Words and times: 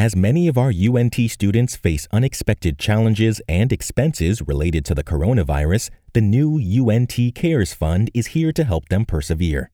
As 0.00 0.16
many 0.16 0.48
of 0.48 0.56
our 0.56 0.72
UNT 0.72 1.14
students 1.28 1.76
face 1.76 2.08
unexpected 2.10 2.78
challenges 2.78 3.42
and 3.46 3.70
expenses 3.70 4.40
related 4.40 4.82
to 4.86 4.94
the 4.94 5.04
coronavirus, 5.04 5.90
the 6.14 6.22
new 6.22 6.58
UNT 6.58 7.14
Cares 7.34 7.74
Fund 7.74 8.10
is 8.14 8.28
here 8.28 8.50
to 8.50 8.64
help 8.64 8.88
them 8.88 9.04
persevere. 9.04 9.70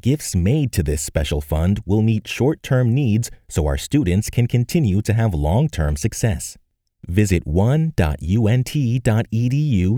Gifts 0.00 0.34
made 0.34 0.72
to 0.72 0.82
this 0.82 1.00
special 1.00 1.40
fund 1.40 1.80
will 1.86 2.02
meet 2.02 2.26
short 2.26 2.60
term 2.60 2.92
needs 2.92 3.30
so 3.48 3.68
our 3.68 3.78
students 3.78 4.30
can 4.30 4.48
continue 4.48 5.00
to 5.00 5.12
have 5.12 5.32
long 5.32 5.68
term 5.68 5.94
success. 5.96 6.58
Visit 7.06 7.46
one.unt.edu 7.46 7.92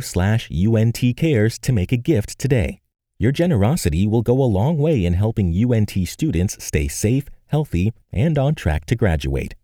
slash 0.05 0.51
untcares 0.51 1.59
to 1.59 1.73
make 1.73 1.93
a 1.93 1.97
gift 1.97 2.39
today. 2.39 2.83
Your 3.19 3.33
generosity 3.33 4.07
will 4.07 4.21
go 4.21 4.43
a 4.43 4.53
long 4.59 4.77
way 4.77 5.07
in 5.07 5.15
helping 5.15 5.55
UNT 5.55 5.93
students 6.07 6.63
stay 6.63 6.87
safe, 6.87 7.31
healthy, 7.47 7.95
and 8.13 8.37
on 8.37 8.55
track 8.55 8.85
to 8.85 8.95
graduate. 8.95 9.55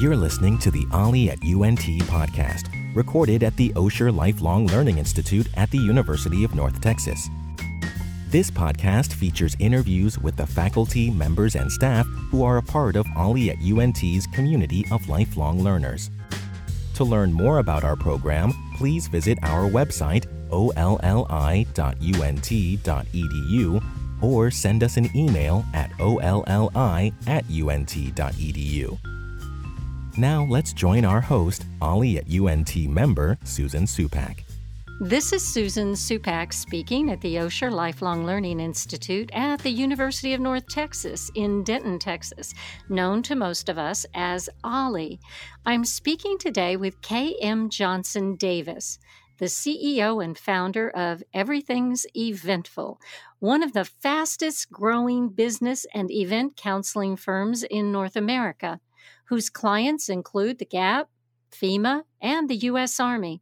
You're 0.00 0.16
listening 0.16 0.56
to 0.60 0.70
the 0.70 0.86
OLLI 0.92 1.28
at 1.28 1.44
UNT 1.44 1.80
podcast, 2.08 2.70
recorded 2.94 3.42
at 3.42 3.54
the 3.56 3.68
Osher 3.74 4.10
Lifelong 4.10 4.66
Learning 4.68 4.96
Institute 4.96 5.46
at 5.58 5.70
the 5.70 5.76
University 5.76 6.42
of 6.42 6.54
North 6.54 6.80
Texas. 6.80 7.28
This 8.28 8.50
podcast 8.50 9.12
features 9.12 9.54
interviews 9.58 10.18
with 10.18 10.36
the 10.36 10.46
faculty, 10.46 11.10
members, 11.10 11.54
and 11.54 11.70
staff 11.70 12.06
who 12.30 12.42
are 12.42 12.56
a 12.56 12.62
part 12.62 12.96
of 12.96 13.04
OLLI 13.14 13.50
at 13.50 13.58
UNT's 13.58 14.26
community 14.28 14.86
of 14.90 15.06
lifelong 15.06 15.62
learners. 15.62 16.10
To 16.94 17.04
learn 17.04 17.30
more 17.30 17.58
about 17.58 17.84
our 17.84 17.94
program, 17.94 18.54
please 18.78 19.06
visit 19.06 19.36
our 19.42 19.68
website, 19.68 20.24
olli.unt.edu, 20.50 20.72
or 24.22 24.50
send 24.50 24.82
us 24.82 24.96
an 24.96 25.14
email 25.14 25.62
at 25.74 25.90
olli 26.00 27.12
at 27.26 27.44
unt.edu. 27.50 28.98
Now 30.20 30.44
let's 30.44 30.74
join 30.74 31.06
our 31.06 31.22
host, 31.22 31.64
OLLI 31.80 32.18
at 32.18 32.30
UNT 32.30 32.76
member, 32.90 33.38
Susan 33.42 33.84
Supak. 33.84 34.44
This 35.00 35.32
is 35.32 35.42
Susan 35.42 35.92
Supak 35.94 36.52
speaking 36.52 37.10
at 37.10 37.22
the 37.22 37.36
Osher 37.36 37.72
Lifelong 37.72 38.26
Learning 38.26 38.60
Institute 38.60 39.30
at 39.32 39.60
the 39.60 39.70
University 39.70 40.34
of 40.34 40.40
North 40.42 40.68
Texas 40.68 41.30
in 41.34 41.64
Denton, 41.64 41.98
Texas, 41.98 42.52
known 42.90 43.22
to 43.22 43.34
most 43.34 43.70
of 43.70 43.78
us 43.78 44.04
as 44.12 44.50
OLLI. 44.62 45.18
I'm 45.64 45.86
speaking 45.86 46.36
today 46.36 46.76
with 46.76 47.00
K.M. 47.00 47.70
Johnson 47.70 48.36
Davis, 48.36 48.98
the 49.38 49.46
CEO 49.46 50.22
and 50.22 50.36
founder 50.36 50.90
of 50.90 51.22
Everything's 51.32 52.04
Eventful, 52.14 53.00
one 53.38 53.62
of 53.62 53.72
the 53.72 53.86
fastest 53.86 54.70
growing 54.70 55.30
business 55.30 55.86
and 55.94 56.10
event 56.10 56.58
counseling 56.58 57.16
firms 57.16 57.62
in 57.62 57.90
North 57.90 58.16
America, 58.16 58.80
whose 59.30 59.48
clients 59.48 60.08
include 60.08 60.58
the 60.58 60.64
Gap, 60.64 61.08
FEMA, 61.52 62.02
and 62.20 62.50
the 62.50 62.56
U.S. 62.56 62.98
Army. 62.98 63.40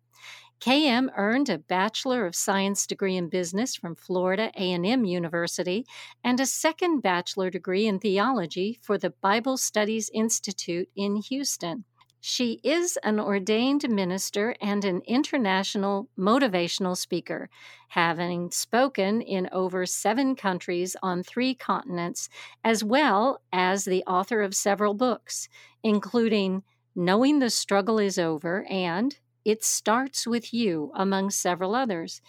KM 0.60 1.08
earned 1.16 1.48
a 1.48 1.56
Bachelor 1.56 2.26
of 2.26 2.34
Science 2.34 2.86
degree 2.86 3.16
in 3.16 3.30
business 3.30 3.74
from 3.74 3.94
Florida 3.94 4.52
A&M 4.54 5.04
University 5.06 5.86
and 6.22 6.38
a 6.40 6.46
second 6.46 7.00
bachelor 7.00 7.48
degree 7.48 7.86
in 7.86 7.98
theology 8.00 8.78
for 8.82 8.98
the 8.98 9.14
Bible 9.22 9.56
Studies 9.56 10.10
Institute 10.12 10.90
in 10.94 11.16
Houston. 11.16 11.84
She 12.20 12.60
is 12.64 12.98
an 13.04 13.20
ordained 13.20 13.88
minister 13.88 14.56
and 14.60 14.84
an 14.84 15.02
international 15.06 16.08
motivational 16.18 16.96
speaker, 16.96 17.48
having 17.88 18.50
spoken 18.50 19.22
in 19.22 19.48
over 19.52 19.86
seven 19.86 20.34
countries 20.34 20.96
on 21.02 21.22
three 21.22 21.54
continents, 21.54 22.28
as 22.64 22.82
well 22.82 23.40
as 23.52 23.84
the 23.84 24.02
author 24.04 24.42
of 24.42 24.56
several 24.56 24.94
books, 24.94 25.48
including 25.82 26.64
Knowing 26.94 27.38
the 27.38 27.50
Struggle 27.50 28.00
is 28.00 28.18
Over 28.18 28.64
and 28.68 29.16
it 29.44 29.64
starts 29.64 30.26
with 30.26 30.52
you, 30.52 30.90
among 30.94 31.30
several 31.30 31.74
others. 31.74 32.20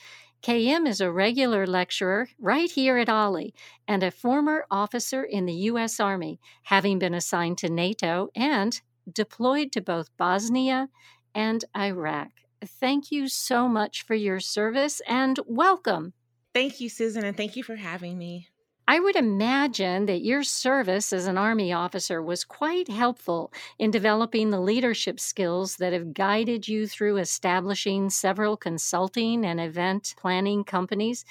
KM 0.42 0.88
is 0.88 1.02
a 1.02 1.12
regular 1.12 1.68
lecturer 1.68 2.30
right 2.40 2.72
here 2.72 2.98
at 2.98 3.10
OLLI 3.10 3.54
and 3.88 4.04
a 4.04 4.12
former 4.12 4.66
officer 4.72 5.24
in 5.24 5.46
the 5.46 5.54
U.S. 5.54 6.00
Army, 6.00 6.40
having 6.64 7.00
been 7.00 7.14
assigned 7.14 7.58
to 7.58 7.70
NATO 7.70 8.30
and 8.36 8.80
deployed 9.12 9.72
to 9.74 9.82
both 9.82 10.16
Bosnia 10.18 10.90
and 11.34 11.66
Iraq. 11.76 12.30
Thank 12.66 13.12
you 13.12 13.28
so 13.28 13.68
much 13.68 14.04
for 14.04 14.16
your 14.16 14.40
service 14.40 15.02
and 15.08 15.40
welcome. 15.46 16.14
Thank 16.54 16.82
you, 16.82 16.90
Susan, 16.90 17.24
and 17.24 17.38
thank 17.38 17.56
you 17.56 17.64
for 17.64 17.76
having 17.76 18.18
me. 18.18 18.48
I 18.88 19.00
would 19.00 19.16
imagine 19.16 20.08
that 20.08 20.24
your 20.24 20.42
service 20.42 21.14
as 21.14 21.28
an 21.28 21.38
Army 21.38 21.72
officer 21.72 22.24
was 22.24 22.44
quite 22.44 22.88
helpful 22.88 23.54
in 23.78 23.92
developing 23.92 24.50
the 24.50 24.60
leadership 24.60 25.20
skills 25.20 25.76
that 25.76 25.94
have 25.94 26.16
guided 26.16 26.68
you 26.68 26.88
through 26.88 27.18
establishing 27.18 28.10
several 28.10 28.58
consulting 28.58 29.46
and 29.46 29.62
event 29.62 30.16
planning 30.18 30.64
companies. 30.64 31.24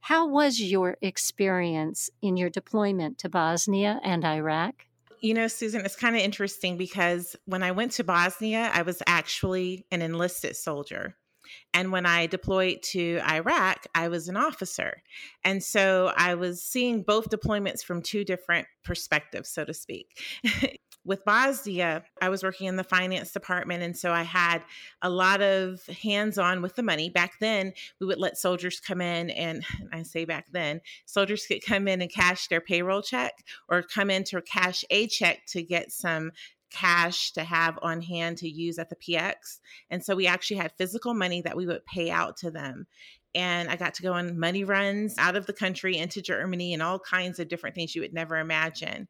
How 0.00 0.28
was 0.28 0.60
your 0.60 0.98
experience 1.00 2.10
in 2.20 2.36
your 2.36 2.50
deployment 2.50 3.16
to 3.20 3.30
Bosnia 3.30 3.98
and 4.04 4.22
Iraq? 4.22 4.84
You 5.26 5.34
know, 5.34 5.48
Susan, 5.48 5.84
it's 5.84 5.96
kind 5.96 6.14
of 6.14 6.22
interesting 6.22 6.76
because 6.76 7.34
when 7.46 7.64
I 7.64 7.72
went 7.72 7.90
to 7.92 8.04
Bosnia, 8.04 8.70
I 8.72 8.82
was 8.82 9.02
actually 9.08 9.84
an 9.90 10.00
enlisted 10.00 10.54
soldier. 10.54 11.16
And 11.74 11.90
when 11.90 12.06
I 12.06 12.26
deployed 12.28 12.84
to 12.92 13.18
Iraq, 13.28 13.88
I 13.92 14.06
was 14.06 14.28
an 14.28 14.36
officer. 14.36 15.02
And 15.42 15.64
so 15.64 16.12
I 16.16 16.36
was 16.36 16.62
seeing 16.62 17.02
both 17.02 17.28
deployments 17.28 17.82
from 17.82 18.02
two 18.02 18.22
different 18.22 18.68
perspectives, 18.84 19.48
so 19.48 19.64
to 19.64 19.74
speak. 19.74 20.06
with 21.06 21.24
Bosnia, 21.24 22.02
I 22.20 22.28
was 22.28 22.42
working 22.42 22.66
in 22.66 22.76
the 22.76 22.84
finance 22.84 23.32
department. 23.32 23.82
And 23.82 23.96
so 23.96 24.12
I 24.12 24.24
had 24.24 24.62
a 25.00 25.08
lot 25.08 25.40
of 25.40 25.86
hands 25.86 26.36
on 26.36 26.62
with 26.62 26.74
the 26.74 26.82
money. 26.82 27.08
Back 27.08 27.34
then, 27.40 27.72
we 28.00 28.06
would 28.06 28.18
let 28.18 28.36
soldiers 28.36 28.80
come 28.80 29.00
in, 29.00 29.30
and 29.30 29.64
I 29.92 30.02
say 30.02 30.24
back 30.24 30.46
then, 30.50 30.80
soldiers 31.06 31.46
could 31.46 31.64
come 31.64 31.86
in 31.86 32.02
and 32.02 32.12
cash 32.12 32.48
their 32.48 32.60
payroll 32.60 33.02
check 33.02 33.32
or 33.68 33.82
come 33.82 34.10
in 34.10 34.24
to 34.24 34.42
cash 34.42 34.84
a 34.90 35.06
check 35.06 35.46
to 35.48 35.62
get 35.62 35.92
some 35.92 36.32
cash 36.70 37.32
to 37.32 37.44
have 37.44 37.78
on 37.80 38.02
hand 38.02 38.38
to 38.38 38.48
use 38.48 38.78
at 38.78 38.90
the 38.90 38.96
PX. 38.96 39.60
And 39.88 40.04
so 40.04 40.16
we 40.16 40.26
actually 40.26 40.56
had 40.56 40.72
physical 40.76 41.14
money 41.14 41.40
that 41.42 41.56
we 41.56 41.66
would 41.66 41.86
pay 41.86 42.10
out 42.10 42.36
to 42.38 42.50
them. 42.50 42.86
And 43.34 43.68
I 43.68 43.76
got 43.76 43.94
to 43.94 44.02
go 44.02 44.14
on 44.14 44.40
money 44.40 44.64
runs 44.64 45.14
out 45.18 45.36
of 45.36 45.46
the 45.46 45.52
country 45.52 45.96
into 45.96 46.20
Germany 46.20 46.72
and 46.72 46.82
all 46.82 46.98
kinds 46.98 47.38
of 47.38 47.48
different 47.48 47.76
things 47.76 47.94
you 47.94 48.00
would 48.00 48.14
never 48.14 48.38
imagine. 48.38 49.08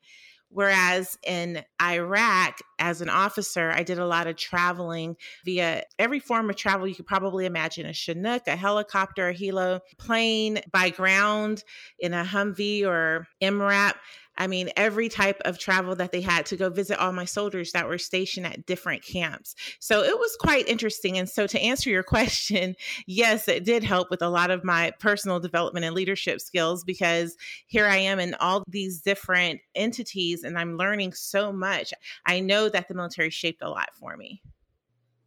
Whereas 0.49 1.19
in 1.27 1.65
Iraq, 1.83 2.61
as 2.79 3.01
an 3.01 3.09
officer, 3.09 3.71
I 3.71 3.83
did 3.83 3.99
a 3.99 4.07
lot 4.07 4.27
of 4.27 4.37
traveling 4.37 5.17
via 5.45 5.83
every 5.99 6.21
form 6.21 6.49
of 6.49 6.57
travel 6.57 6.87
you 6.87 6.95
could 6.95 7.07
probably 7.07 7.47
imagine 7.47 7.87
a 7.87 7.93
Chinook, 7.93 8.47
a 8.47 8.57
helicopter, 8.57 9.29
a 9.29 9.35
helo, 9.35 9.81
plane, 9.99 10.61
by 10.71 10.91
ground 10.91 11.65
in 11.99 12.15
a 12.15 12.25
Humvee 12.25 12.87
or 12.87 13.27
MRAP. 13.43 13.95
I 14.39 14.47
mean, 14.47 14.71
every 14.77 15.09
type 15.09 15.41
of 15.45 15.59
travel 15.59 15.95
that 15.97 16.13
they 16.13 16.21
had 16.21 16.47
to 16.47 16.57
go 16.57 16.69
visit 16.69 16.99
all 16.99 17.13
my 17.13 17.25
soldiers 17.25 17.73
that 17.73 17.89
were 17.89 17.99
stationed 17.99 18.47
at 18.47 18.67
different 18.67 19.03
camps. 19.03 19.55
So 19.81 20.03
it 20.03 20.19
was 20.19 20.37
quite 20.41 20.69
interesting. 20.69 21.19
And 21.19 21.29
so, 21.29 21.47
to 21.47 21.61
answer 21.61 21.91
your 21.91 22.03
question, 22.17 22.75
yes, 23.07 23.49
it 23.49 23.65
did 23.65 23.83
help 23.83 24.11
with 24.11 24.23
a 24.23 24.29
lot 24.29 24.51
of 24.51 24.65
my 24.65 24.93
personal 24.99 25.41
development 25.41 25.85
and 25.85 25.95
leadership 25.95 26.41
skills 26.41 26.85
because 26.85 27.37
here 27.67 27.87
I 27.87 27.97
am 27.97 28.19
in 28.19 28.35
all 28.41 28.63
these 28.69 29.01
different 29.01 29.61
entities 29.75 30.43
and 30.43 30.59
I'm 30.59 30.77
learning 30.77 31.13
so 31.13 31.53
much. 31.53 31.93
I 32.25 32.41
know 32.41 32.69
that 32.69 32.89
the 32.89 32.95
military 32.95 33.31
shaped 33.31 33.63
a 33.63 33.71
lot 33.71 33.91
for 33.95 34.17
me. 34.17 34.43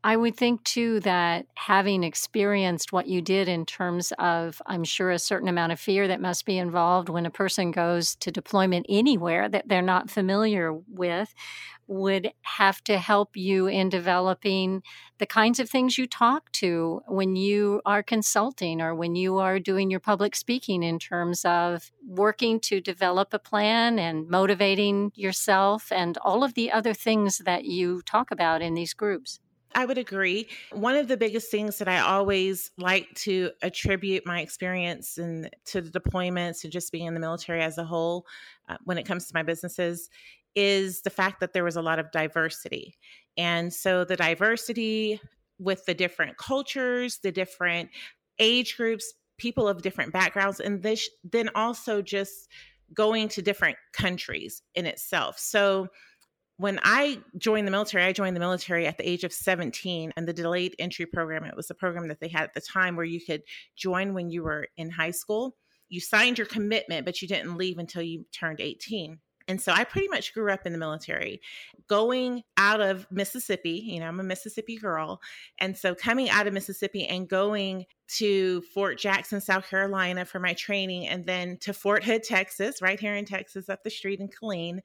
I 0.02 0.16
would 0.16 0.38
think 0.38 0.64
too 0.64 1.02
that 1.02 1.48
having 1.56 2.06
experienced 2.06 2.94
what 2.94 3.08
you 3.08 3.22
did 3.22 3.50
in 3.50 3.66
terms 3.66 4.14
of, 4.18 4.62
I'm 4.66 4.86
sure, 4.86 5.12
a 5.12 5.20
certain 5.20 5.50
amount 5.50 5.74
of 5.74 5.80
fear 5.80 6.08
that 6.08 6.22
must 6.22 6.46
be 6.46 6.58
involved 6.58 7.10
when 7.10 7.26
a 7.26 7.32
person 7.32 7.72
goes 7.72 8.16
to 8.18 8.32
deployment 8.32 8.86
anywhere 8.88 9.50
that 9.50 9.68
they're 9.68 9.82
not 9.82 10.10
familiar 10.10 10.74
with, 10.74 11.34
would 11.86 12.32
have 12.44 12.82
to 12.86 12.98
help 12.98 13.36
you 13.36 13.68
in 13.68 13.90
developing 13.90 14.84
the 15.18 15.26
kinds 15.26 15.60
of 15.60 15.70
things 15.70 15.98
you 15.98 16.08
talk 16.08 16.50
to 16.54 17.02
when 17.08 17.36
you 17.36 17.82
are 17.86 18.04
consulting 18.04 18.80
or 18.80 18.96
when 18.96 19.16
you 19.16 19.38
are 19.40 19.60
doing 19.60 19.92
your 19.92 20.00
public 20.00 20.34
speaking 20.34 20.82
in 20.82 20.98
terms 20.98 21.44
of 21.44 21.92
working 22.08 22.58
to 22.60 22.80
develop 22.80 23.34
a 23.34 23.40
plan 23.40 24.00
and 24.00 24.30
motivating 24.30 25.12
yourself 25.16 25.92
and 25.92 26.18
all 26.20 26.42
of 26.42 26.54
the 26.54 26.72
other 26.72 26.94
things 26.94 27.40
that 27.40 27.66
you 27.66 28.02
talk 28.04 28.32
about 28.32 28.62
in 28.62 28.76
these 28.76 28.94
groups. 28.94 29.40
I 29.76 29.86
would 29.86 29.98
agree. 29.98 30.48
One 30.72 30.96
of 30.96 31.08
the 31.08 31.18
biggest 31.18 31.52
things 31.52 31.78
that 31.78 31.88
I 31.88 32.00
always 32.00 32.72
like 32.78 33.08
to 33.18 33.52
attribute 33.62 34.26
my 34.26 34.42
experience 34.42 35.18
and 35.18 35.50
to 35.66 35.82
the 35.82 35.92
deployments 35.92 36.64
and 36.64 36.74
just 36.74 36.92
being 36.92 37.06
in 37.06 37.14
the 37.14 37.20
military 37.20 37.62
as 37.62 37.78
a 37.78 37.84
whole, 37.84 38.26
uh, 38.68 38.78
when 38.86 38.98
it 38.98 39.06
comes 39.06 39.28
to 39.28 39.34
my 39.34 39.44
businesses, 39.44 40.10
is 40.56 41.02
the 41.02 41.10
fact 41.10 41.40
that 41.40 41.54
there 41.54 41.64
was 41.64 41.76
a 41.76 41.82
lot 41.82 42.00
of 42.00 42.12
diversity. 42.12 42.98
And 43.38 43.72
so 43.72 44.04
the 44.04 44.16
diversity 44.16 45.22
with 45.60 45.86
the 45.86 45.94
different 45.94 46.38
cultures, 46.38 47.20
the 47.20 47.32
different 47.32 47.90
age 48.40 48.76
groups, 48.76 49.14
people 49.38 49.68
of 49.68 49.82
different 49.82 50.12
backgrounds, 50.12 50.60
and 50.60 50.82
this 50.82 51.10
then 51.24 51.50
also 51.54 52.02
just 52.02 52.50
going 52.94 53.28
to 53.30 53.42
different 53.42 53.78
countries 53.94 54.62
in 54.74 54.86
itself. 54.86 55.38
So 55.38 55.88
when 56.60 56.78
I 56.84 57.22
joined 57.38 57.66
the 57.66 57.72
military, 57.72 58.04
I 58.04 58.12
joined 58.12 58.36
the 58.36 58.42
military 58.42 58.86
at 58.86 58.98
the 58.98 59.10
age 59.10 59.24
of 59.24 59.32
17 59.32 60.12
and 60.18 60.28
the 60.28 60.34
delayed 60.34 60.76
entry 60.78 61.06
program, 61.06 61.46
it 61.46 61.56
was 61.56 61.70
a 61.70 61.74
program 61.74 62.10
that 62.10 62.20
they 62.20 62.28
had 62.28 62.44
at 62.44 62.54
the 62.54 62.60
time 62.60 62.98
where 62.98 63.06
you 63.06 63.22
could 63.26 63.44
join 63.78 64.14
when 64.14 64.30
you 64.30 64.44
were 64.44 64.68
in 64.76 64.90
high 64.90 65.12
school. 65.12 65.56
You 65.88 66.02
signed 66.02 66.38
your 66.38 66.48
commitment, 66.48 67.06
but 67.06 67.22
you 67.22 67.30
didn't 67.30 67.56
leave 67.56 67.78
until 67.78 68.02
you 68.02 68.26
turned 68.34 68.60
18. 68.60 69.20
And 69.50 69.60
so 69.60 69.72
I 69.72 69.84
pretty 69.84 70.08
much 70.08 70.34
grew 70.36 70.52
up 70.54 70.68
in 70.68 70.74
the 70.74 70.78
military. 70.78 71.42
Going 71.88 72.44
out 72.56 72.82
of 72.82 73.08
Mississippi, 73.12 73.84
you 73.84 74.00
know, 74.00 74.06
I'm 74.06 74.20
a 74.20 74.24
Mississippi 74.24 74.78
girl. 74.78 75.20
And 75.58 75.76
so 75.76 75.96
coming 75.96 76.30
out 76.30 76.46
of 76.46 76.54
Mississippi 76.54 77.08
and 77.08 77.28
going 77.28 77.88
to 78.10 78.62
Fort 78.74 79.00
Jackson, 79.00 79.42
South 79.42 79.68
Carolina 79.68 80.24
for 80.24 80.40
my 80.40 80.54
training, 80.54 81.08
and 81.08 81.26
then 81.26 81.58
to 81.62 81.74
Fort 81.74 82.04
Hood, 82.04 82.24
Texas, 82.24 82.80
right 82.80 83.00
here 83.00 83.16
in 83.16 83.26
Texas, 83.26 83.70
up 83.70 83.84
the 83.84 83.90
street 83.90 84.20
in 84.20 84.30
Killeen. 84.30 84.82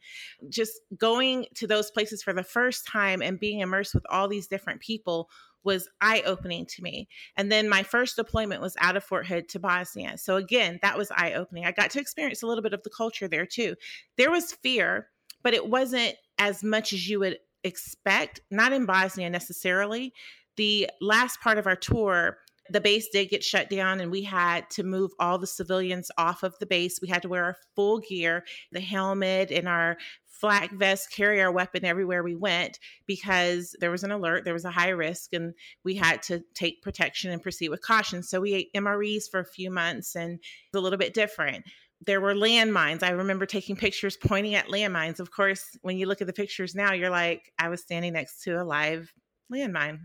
Just 0.49 0.81
going 0.96 1.44
to 1.56 1.67
those 1.67 1.90
places 1.90 2.22
for 2.22 2.32
the 2.32 2.43
first 2.43 2.87
time 2.87 3.20
and 3.20 3.38
being 3.38 3.60
immersed 3.60 3.94
with 3.94 4.05
all 4.08 4.28
these 4.28 4.46
different 4.46 4.81
people 4.81 5.28
was 5.64 5.88
eye 6.00 6.22
opening 6.26 6.66
to 6.66 6.82
me. 6.82 7.08
And 7.37 7.50
then 7.50 7.69
my 7.69 7.82
first 7.82 8.16
deployment 8.16 8.61
was 8.61 8.76
out 8.81 8.96
of 8.96 9.05
Fort 9.05 9.26
Hood 9.26 9.49
to 9.50 9.58
Bosnia. 9.58 10.19
So 10.19 10.37
again, 10.37 10.78
that 10.82 10.99
was 10.99 11.11
eye 11.11 11.32
opening. 11.32 11.64
I 11.64 11.72
got 11.72 11.90
to 11.93 12.00
experience 12.00 12.43
a 12.43 12.46
little 12.46 12.62
bit 12.62 12.75
of 12.75 12.82
the 12.82 12.90
culture 12.90 13.28
there 13.28 13.46
too. 13.46 13.75
There 14.16 14.31
was 14.31 14.52
fear, 14.52 15.08
but 15.43 15.55
it 15.55 15.69
wasn't 15.69 16.14
as 16.38 16.62
much 16.62 16.93
as 16.93 17.08
you 17.08 17.20
would 17.20 17.38
expect, 17.64 18.40
not 18.50 18.72
in 18.72 18.87
Bosnia 18.87 19.31
necessarily. 19.31 20.12
The 20.56 20.88
last 21.00 21.40
part 21.40 21.58
of 21.58 21.67
our 21.67 21.76
tour, 21.76 22.38
the 22.70 22.81
base 22.81 23.08
did 23.12 23.28
get 23.28 23.44
shut 23.44 23.69
down 23.69 24.00
and 24.00 24.10
we 24.10 24.22
had 24.22 24.69
to 24.70 24.82
move 24.82 25.10
all 25.19 25.38
the 25.38 25.46
civilians 25.46 26.10
off 26.17 26.43
of 26.43 26.58
the 26.60 26.67
base. 26.67 27.00
We 27.02 27.08
had 27.08 27.22
to 27.22 27.28
wear 27.28 27.44
our 27.44 27.56
full 27.75 28.00
gear, 28.00 28.44
the 28.72 28.81
helmet 28.81 29.50
and 29.50 29.69
our 29.69 29.96
flak 30.44 30.73
vest, 30.73 31.11
carry 31.11 31.41
our 31.41 31.50
weapon 31.50 31.87
everywhere 31.87 32.23
we 32.23 32.35
went 32.35 32.79
because 33.06 33.75
there 33.81 33.91
was 33.91 34.05
an 34.05 34.11
alert, 34.11 34.44
there 34.44 34.52
was 34.52 34.67
a 34.67 34.70
high 34.70 34.91
risk, 34.91 35.32
and 35.32 35.55
we 35.85 35.94
had 35.94 36.23
to 36.25 36.44
take 36.52 36.82
protection 36.82 37.31
and 37.31 37.43
proceed 37.43 37.70
with 37.70 37.81
caution. 37.81 38.23
So 38.23 38.43
we 38.43 38.52
ate 38.52 38.75
MREs 38.75 39.31
for 39.31 39.41
a 39.41 39.46
few 39.46 39.70
months 39.70 40.14
and 40.14 40.38
a 40.75 40.79
little 40.79 40.99
bit 40.99 41.14
different. 41.14 41.64
There 42.05 42.20
were 42.20 42.35
landmines. 42.35 43.02
I 43.02 43.11
remember 43.11 43.46
taking 43.46 43.75
pictures 43.75 44.19
pointing 44.19 44.55
at 44.55 44.69
landmines. 44.69 45.19
Of 45.19 45.31
course, 45.31 45.64
when 45.81 45.96
you 45.96 46.05
look 46.05 46.20
at 46.20 46.26
the 46.26 46.35
pictures 46.35 46.75
now, 46.75 46.93
you're 46.93 47.08
like, 47.08 47.50
I 47.58 47.70
was 47.70 47.81
standing 47.81 48.12
next 48.12 48.43
to 48.43 48.61
a 48.61 48.64
live 48.64 49.11
landmine. 49.52 50.00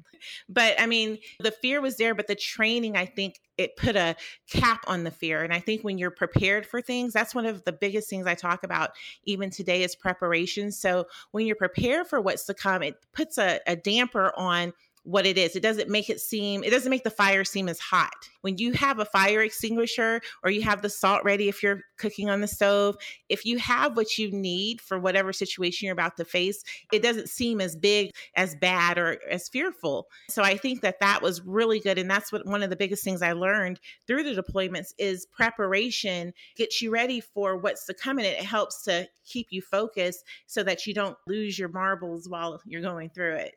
But 0.47 0.79
I 0.79 0.85
mean, 0.85 1.17
the 1.39 1.51
fear 1.51 1.81
was 1.81 1.97
there, 1.97 2.13
but 2.13 2.27
the 2.27 2.35
training, 2.35 2.97
I 2.97 3.05
think 3.05 3.39
it 3.57 3.75
put 3.75 3.95
a 3.95 4.15
cap 4.49 4.83
on 4.87 5.03
the 5.03 5.11
fear. 5.11 5.43
And 5.43 5.53
I 5.53 5.59
think 5.59 5.83
when 5.83 5.97
you're 5.97 6.11
prepared 6.11 6.65
for 6.65 6.81
things, 6.81 7.13
that's 7.13 7.35
one 7.35 7.45
of 7.45 7.63
the 7.65 7.73
biggest 7.73 8.09
things 8.09 8.25
I 8.25 8.35
talk 8.35 8.63
about 8.63 8.91
even 9.23 9.49
today 9.49 9.83
is 9.83 9.95
preparation. 9.95 10.71
So 10.71 11.07
when 11.31 11.45
you're 11.45 11.55
prepared 11.55 12.07
for 12.07 12.21
what's 12.21 12.45
to 12.45 12.53
come, 12.53 12.83
it 12.83 12.95
puts 13.13 13.37
a, 13.37 13.59
a 13.67 13.75
damper 13.75 14.31
on 14.37 14.73
what 15.03 15.25
it 15.25 15.37
is. 15.37 15.55
It 15.55 15.63
doesn't 15.63 15.89
make 15.89 16.09
it 16.09 16.19
seem, 16.19 16.63
it 16.63 16.69
doesn't 16.71 16.89
make 16.89 17.03
the 17.03 17.09
fire 17.09 17.43
seem 17.43 17.69
as 17.69 17.79
hot. 17.79 18.29
When 18.41 18.57
you 18.57 18.73
have 18.73 18.99
a 18.99 19.05
fire 19.05 19.41
extinguisher 19.41 20.21
or 20.43 20.51
you 20.51 20.61
have 20.61 20.81
the 20.81 20.89
salt 20.89 21.23
ready 21.23 21.49
if 21.49 21.63
you're 21.63 21.81
cooking 21.97 22.29
on 22.29 22.41
the 22.41 22.47
stove, 22.47 22.95
if 23.27 23.45
you 23.45 23.57
have 23.57 23.97
what 23.97 24.17
you 24.17 24.31
need 24.31 24.81
for 24.81 24.99
whatever 24.99 25.33
situation 25.33 25.85
you're 25.85 25.93
about 25.93 26.17
to 26.17 26.25
face, 26.25 26.63
it 26.93 27.01
doesn't 27.01 27.29
seem 27.29 27.59
as 27.61 27.75
big, 27.75 28.11
as 28.35 28.55
bad, 28.55 28.97
or 28.97 29.17
as 29.29 29.49
fearful. 29.49 30.07
So 30.29 30.43
I 30.43 30.57
think 30.57 30.81
that 30.81 30.99
that 30.99 31.21
was 31.21 31.41
really 31.41 31.79
good. 31.79 31.97
And 31.97 32.09
that's 32.09 32.31
what 32.31 32.45
one 32.45 32.63
of 32.63 32.69
the 32.69 32.75
biggest 32.75 33.03
things 33.03 33.21
I 33.21 33.33
learned 33.33 33.79
through 34.07 34.23
the 34.23 34.41
deployments 34.41 34.93
is 34.97 35.25
preparation 35.25 36.33
gets 36.55 36.81
you 36.81 36.91
ready 36.91 37.19
for 37.19 37.57
what's 37.57 37.85
to 37.85 37.93
come 37.93 38.17
and 38.17 38.27
it 38.27 38.37
helps 38.37 38.83
to 38.83 39.07
keep 39.25 39.47
you 39.51 39.61
focused 39.61 40.23
so 40.47 40.63
that 40.63 40.85
you 40.85 40.93
don't 40.93 41.17
lose 41.27 41.57
your 41.57 41.69
marbles 41.69 42.27
while 42.27 42.61
you're 42.65 42.81
going 42.81 43.09
through 43.09 43.35
it. 43.35 43.55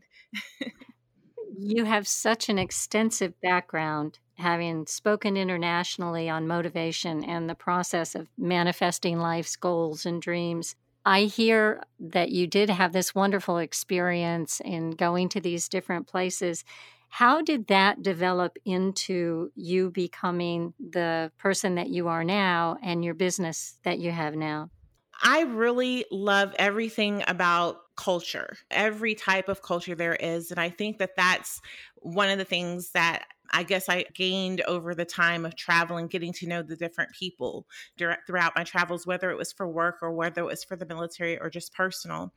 You 1.54 1.84
have 1.84 2.08
such 2.08 2.48
an 2.48 2.58
extensive 2.58 3.38
background, 3.40 4.18
having 4.34 4.86
spoken 4.86 5.36
internationally 5.36 6.28
on 6.28 6.46
motivation 6.46 7.22
and 7.24 7.48
the 7.48 7.54
process 7.54 8.14
of 8.14 8.28
manifesting 8.38 9.18
life's 9.18 9.56
goals 9.56 10.06
and 10.06 10.20
dreams. 10.22 10.74
I 11.04 11.22
hear 11.24 11.82
that 12.00 12.30
you 12.30 12.46
did 12.46 12.70
have 12.70 12.92
this 12.92 13.14
wonderful 13.14 13.58
experience 13.58 14.60
in 14.64 14.92
going 14.92 15.28
to 15.30 15.40
these 15.40 15.68
different 15.68 16.06
places. 16.06 16.64
How 17.08 17.42
did 17.42 17.66
that 17.66 18.02
develop 18.02 18.56
into 18.64 19.50
you 19.54 19.90
becoming 19.90 20.72
the 20.78 21.32
person 21.38 21.74
that 21.74 21.90
you 21.90 22.08
are 22.08 22.24
now 22.24 22.78
and 22.82 23.04
your 23.04 23.14
business 23.14 23.78
that 23.82 23.98
you 23.98 24.10
have 24.12 24.34
now? 24.36 24.70
I 25.22 25.42
really 25.42 26.04
love 26.10 26.54
everything 26.58 27.22
about 27.28 27.78
culture, 27.96 28.56
every 28.70 29.14
type 29.14 29.48
of 29.48 29.62
culture 29.62 29.94
there 29.94 30.16
is. 30.16 30.50
And 30.50 30.58
I 30.58 30.68
think 30.68 30.98
that 30.98 31.16
that's 31.16 31.60
one 31.96 32.28
of 32.28 32.38
the 32.38 32.44
things 32.44 32.90
that 32.92 33.24
I 33.54 33.64
guess 33.64 33.88
I 33.88 34.06
gained 34.14 34.62
over 34.62 34.94
the 34.94 35.04
time 35.04 35.44
of 35.44 35.54
traveling, 35.56 36.06
getting 36.06 36.32
to 36.34 36.46
know 36.46 36.62
the 36.62 36.74
different 36.74 37.12
people 37.12 37.66
throughout 37.98 38.52
my 38.56 38.64
travels, 38.64 39.06
whether 39.06 39.30
it 39.30 39.36
was 39.36 39.52
for 39.52 39.68
work 39.68 39.98
or 40.00 40.10
whether 40.10 40.40
it 40.40 40.46
was 40.46 40.64
for 40.64 40.74
the 40.74 40.86
military 40.86 41.38
or 41.38 41.50
just 41.50 41.74
personal. 41.74 42.32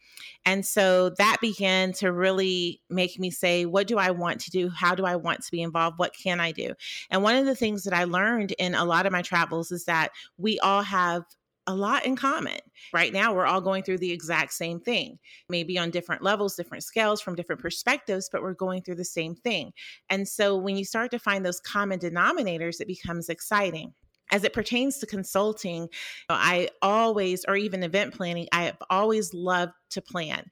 And 0.46 0.66
so 0.66 1.12
that 1.12 1.38
began 1.40 1.94
to 1.94 2.12
really 2.12 2.82
make 2.90 3.18
me 3.18 3.32
say, 3.32 3.66
what 3.66 3.88
do 3.88 3.98
I 3.98 4.12
want 4.12 4.42
to 4.42 4.52
do? 4.52 4.70
How 4.70 4.94
do 4.94 5.06
I 5.06 5.16
want 5.16 5.42
to 5.44 5.52
be 5.52 5.62
involved? 5.62 6.00
What 6.00 6.14
can 6.14 6.42
I 6.42 6.52
do? 6.52 6.74
And 7.10 7.24
one 7.24 7.38
of 7.38 7.46
the 7.46 7.56
things 7.56 7.86
that 7.86 7.94
I 7.94 8.04
learned 8.04 8.52
in 8.60 8.76
a 8.76 8.84
lot 8.84 9.06
of 9.06 9.14
my 9.14 9.22
travels 9.22 9.72
is 9.72 9.86
that 9.86 10.12
we 10.38 10.60
all 10.60 10.82
have 10.82 11.24
a 11.68 11.76
lot 11.76 12.06
in 12.06 12.16
common. 12.16 12.58
Right 12.94 13.12
now, 13.12 13.34
we're 13.34 13.46
all 13.46 13.62
going 13.62 13.84
through 13.84 13.98
the 14.00 14.12
exact 14.12 14.54
same 14.54 14.80
thing, 14.80 15.18
maybe 15.50 15.78
on 15.78 15.90
different 15.90 16.22
levels, 16.22 16.56
different 16.56 16.84
scales, 16.84 17.22
from 17.22 17.36
different 17.36 17.62
perspectives, 17.62 18.30
but 18.32 18.42
we're 18.42 18.54
going 18.54 18.82
through 18.82 18.96
the 18.96 19.06
same 19.06 19.36
thing. 19.36 19.72
And 20.10 20.28
so 20.28 20.56
when 20.56 20.78
you 20.78 20.86
start 20.86 21.12
to 21.12 21.20
find 21.20 21.46
those 21.46 21.60
common 21.60 22.00
denominators, 22.00 22.80
it 22.80 22.88
becomes 22.88 23.30
exciting. 23.30 23.94
As 24.32 24.44
it 24.44 24.54
pertains 24.54 24.98
to 25.00 25.06
consulting, 25.06 25.88
I 26.30 26.70
always, 26.82 27.46
or 27.48 27.56
even 27.56 27.84
event 27.84 28.16
planning, 28.16 28.48
I 28.52 28.64
have 28.64 28.82
always 28.90 29.34
loved 29.36 29.74
to 29.92 30.02
plan. 30.02 30.46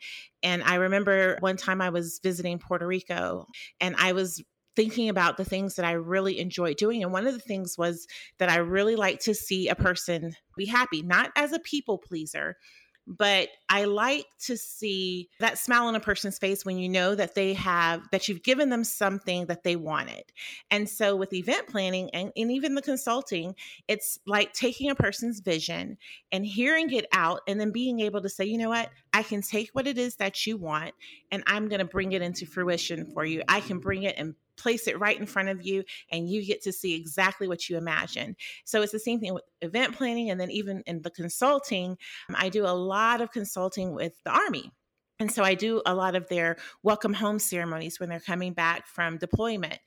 And 0.43 0.63
I 0.63 0.75
remember 0.75 1.37
one 1.39 1.57
time 1.57 1.81
I 1.81 1.89
was 1.89 2.19
visiting 2.21 2.59
Puerto 2.59 2.85
Rico 2.85 3.47
and 3.81 3.95
I 3.97 4.13
was 4.13 4.43
thinking 4.75 5.09
about 5.09 5.37
the 5.37 5.45
things 5.45 5.75
that 5.75 5.85
I 5.85 5.93
really 5.93 6.39
enjoy 6.39 6.73
doing. 6.73 7.03
And 7.03 7.11
one 7.11 7.27
of 7.27 7.33
the 7.33 7.39
things 7.39 7.77
was 7.77 8.07
that 8.39 8.49
I 8.49 8.57
really 8.57 8.95
like 8.95 9.19
to 9.21 9.33
see 9.33 9.67
a 9.67 9.75
person 9.75 10.35
be 10.57 10.65
happy, 10.65 11.01
not 11.01 11.31
as 11.35 11.53
a 11.53 11.59
people 11.59 11.97
pleaser, 11.97 12.57
but 13.05 13.49
I 13.67 13.83
like 13.85 14.25
to 14.45 14.55
see 14.57 15.29
that 15.39 15.57
smile 15.57 15.87
on 15.87 15.95
a 15.95 15.99
person's 15.99 16.37
face 16.37 16.63
when 16.63 16.77
you 16.77 16.87
know 16.87 17.15
that 17.15 17.35
they 17.35 17.53
have, 17.53 18.01
that 18.11 18.27
you've 18.27 18.43
given 18.43 18.69
them 18.69 18.83
something 18.83 19.47
that 19.47 19.63
they 19.63 19.75
wanted. 19.75 20.23
And 20.71 20.87
so 20.87 21.15
with 21.15 21.33
event 21.33 21.67
planning 21.67 22.09
and, 22.13 22.31
and 22.37 22.51
even 22.51 22.75
the 22.75 22.81
consulting, 22.81 23.55
it's 23.87 24.19
like 24.25 24.53
taking 24.53 24.89
a 24.89 24.95
person's 24.95 25.41
vision 25.41 25.97
and 26.31 26.45
hearing 26.45 26.91
it 26.91 27.05
out 27.11 27.41
and 27.47 27.59
then 27.59 27.71
being 27.71 27.99
able 27.99 28.21
to 28.21 28.29
say, 28.29 28.45
you 28.45 28.57
know 28.57 28.69
what, 28.69 28.89
I 29.11 29.23
can 29.23 29.41
take 29.41 29.69
what 29.73 29.87
it 29.87 29.97
is 29.97 30.15
that 30.17 30.45
you 30.47 30.57
want 30.57 30.93
and 31.31 31.43
I'm 31.45 31.67
going 31.67 31.79
to 31.79 31.85
bring 31.85 32.13
it 32.13 32.21
into 32.21 32.45
fruition 32.45 33.11
for 33.13 33.25
you. 33.25 33.43
I 33.47 33.59
can 33.59 33.79
bring 33.79 34.03
it 34.03 34.15
and 34.17 34.35
place 34.57 34.87
it 34.87 34.99
right 34.99 35.19
in 35.19 35.25
front 35.25 35.49
of 35.49 35.65
you 35.65 35.83
and 36.11 36.29
you 36.29 36.45
get 36.45 36.61
to 36.63 36.71
see 36.71 36.95
exactly 36.95 37.47
what 37.47 37.69
you 37.69 37.77
imagine. 37.77 38.35
So 38.65 38.81
it's 38.81 38.91
the 38.91 38.99
same 38.99 39.19
thing 39.19 39.33
with 39.33 39.43
event 39.61 39.95
planning 39.95 40.29
and 40.29 40.39
then 40.39 40.51
even 40.51 40.83
in 40.85 41.01
the 41.01 41.11
consulting, 41.11 41.97
um, 42.29 42.35
I 42.37 42.49
do 42.49 42.65
a 42.65 42.73
lot 42.73 43.21
of 43.21 43.31
consulting 43.31 43.93
with 43.93 44.13
the 44.23 44.31
army. 44.31 44.71
And 45.19 45.31
so 45.31 45.43
I 45.43 45.53
do 45.53 45.81
a 45.85 45.93
lot 45.93 46.15
of 46.15 46.27
their 46.27 46.57
welcome 46.81 47.13
home 47.13 47.39
ceremonies 47.39 47.99
when 47.99 48.09
they're 48.09 48.19
coming 48.19 48.53
back 48.53 48.87
from 48.87 49.17
deployment. 49.17 49.79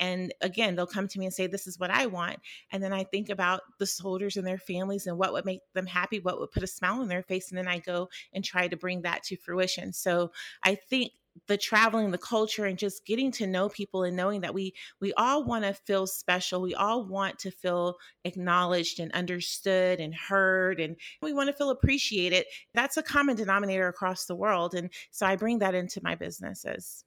And 0.00 0.34
again, 0.40 0.74
they'll 0.74 0.86
come 0.86 1.08
to 1.08 1.18
me 1.18 1.26
and 1.26 1.34
say, 1.34 1.46
This 1.46 1.66
is 1.66 1.78
what 1.78 1.90
I 1.90 2.06
want. 2.06 2.38
And 2.72 2.82
then 2.82 2.92
I 2.92 3.04
think 3.04 3.28
about 3.28 3.62
the 3.78 3.86
soldiers 3.86 4.36
and 4.36 4.46
their 4.46 4.58
families 4.58 5.06
and 5.06 5.16
what 5.16 5.32
would 5.32 5.44
make 5.44 5.60
them 5.72 5.86
happy, 5.86 6.18
what 6.18 6.40
would 6.40 6.50
put 6.50 6.62
a 6.62 6.68
smile 6.68 7.00
on 7.00 7.08
their 7.08 7.22
face. 7.22 7.50
And 7.50 7.58
then 7.58 7.68
I 7.68 7.78
go 7.78 8.08
and 8.32 8.44
try 8.44 8.68
to 8.68 8.76
bring 8.76 9.02
that 9.02 9.22
to 9.24 9.36
fruition. 9.36 9.92
So 9.92 10.32
I 10.62 10.74
think 10.74 11.12
the 11.46 11.56
traveling 11.58 12.10
the 12.10 12.18
culture 12.18 12.64
and 12.64 12.78
just 12.78 13.04
getting 13.06 13.30
to 13.32 13.46
know 13.46 13.68
people 13.68 14.02
and 14.04 14.16
knowing 14.16 14.40
that 14.42 14.54
we 14.54 14.72
we 15.00 15.12
all 15.14 15.44
want 15.44 15.64
to 15.64 15.74
feel 15.74 16.06
special. 16.06 16.60
We 16.62 16.74
all 16.74 17.04
want 17.06 17.38
to 17.40 17.50
feel 17.50 17.96
acknowledged 18.24 19.00
and 19.00 19.12
understood 19.12 20.00
and 20.00 20.14
heard 20.14 20.80
and 20.80 20.96
we 21.22 21.32
want 21.32 21.48
to 21.48 21.52
feel 21.52 21.70
appreciated. 21.70 22.46
That's 22.72 22.96
a 22.96 23.02
common 23.02 23.36
denominator 23.36 23.88
across 23.88 24.26
the 24.26 24.36
world 24.36 24.74
and 24.74 24.90
so 25.10 25.26
i 25.26 25.36
bring 25.36 25.58
that 25.58 25.74
into 25.74 26.00
my 26.02 26.14
businesses 26.14 27.04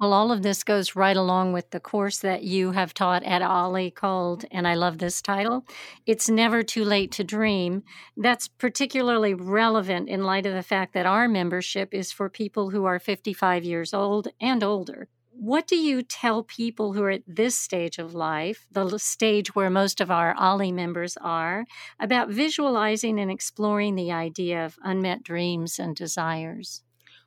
well, 0.00 0.12
all 0.12 0.32
of 0.32 0.42
this 0.42 0.64
goes 0.64 0.96
right 0.96 1.16
along 1.16 1.52
with 1.52 1.70
the 1.70 1.80
course 1.80 2.18
that 2.18 2.42
you 2.42 2.72
have 2.72 2.94
taught 2.94 3.22
at 3.22 3.42
OLLI 3.42 3.94
called, 3.94 4.44
and 4.50 4.66
I 4.66 4.74
love 4.74 4.98
this 4.98 5.22
title, 5.22 5.64
It's 6.04 6.28
Never 6.28 6.62
Too 6.62 6.84
Late 6.84 7.12
to 7.12 7.24
Dream. 7.24 7.84
That's 8.16 8.48
particularly 8.48 9.34
relevant 9.34 10.08
in 10.08 10.24
light 10.24 10.46
of 10.46 10.54
the 10.54 10.62
fact 10.62 10.94
that 10.94 11.06
our 11.06 11.28
membership 11.28 11.94
is 11.94 12.12
for 12.12 12.28
people 12.28 12.70
who 12.70 12.84
are 12.84 12.98
55 12.98 13.64
years 13.64 13.94
old 13.94 14.28
and 14.40 14.64
older. 14.64 15.08
What 15.30 15.66
do 15.66 15.76
you 15.76 16.02
tell 16.02 16.44
people 16.44 16.92
who 16.92 17.02
are 17.02 17.10
at 17.10 17.22
this 17.26 17.58
stage 17.58 17.98
of 17.98 18.14
life, 18.14 18.66
the 18.70 18.98
stage 18.98 19.54
where 19.54 19.70
most 19.70 20.00
of 20.00 20.10
our 20.10 20.34
OLLI 20.36 20.72
members 20.72 21.16
are, 21.20 21.66
about 21.98 22.28
visualizing 22.30 23.18
and 23.18 23.32
exploring 23.32 23.96
the 23.96 24.12
idea 24.12 24.64
of 24.64 24.78
unmet 24.82 25.24
dreams 25.24 25.80
and 25.80 25.96
desires? 25.96 26.83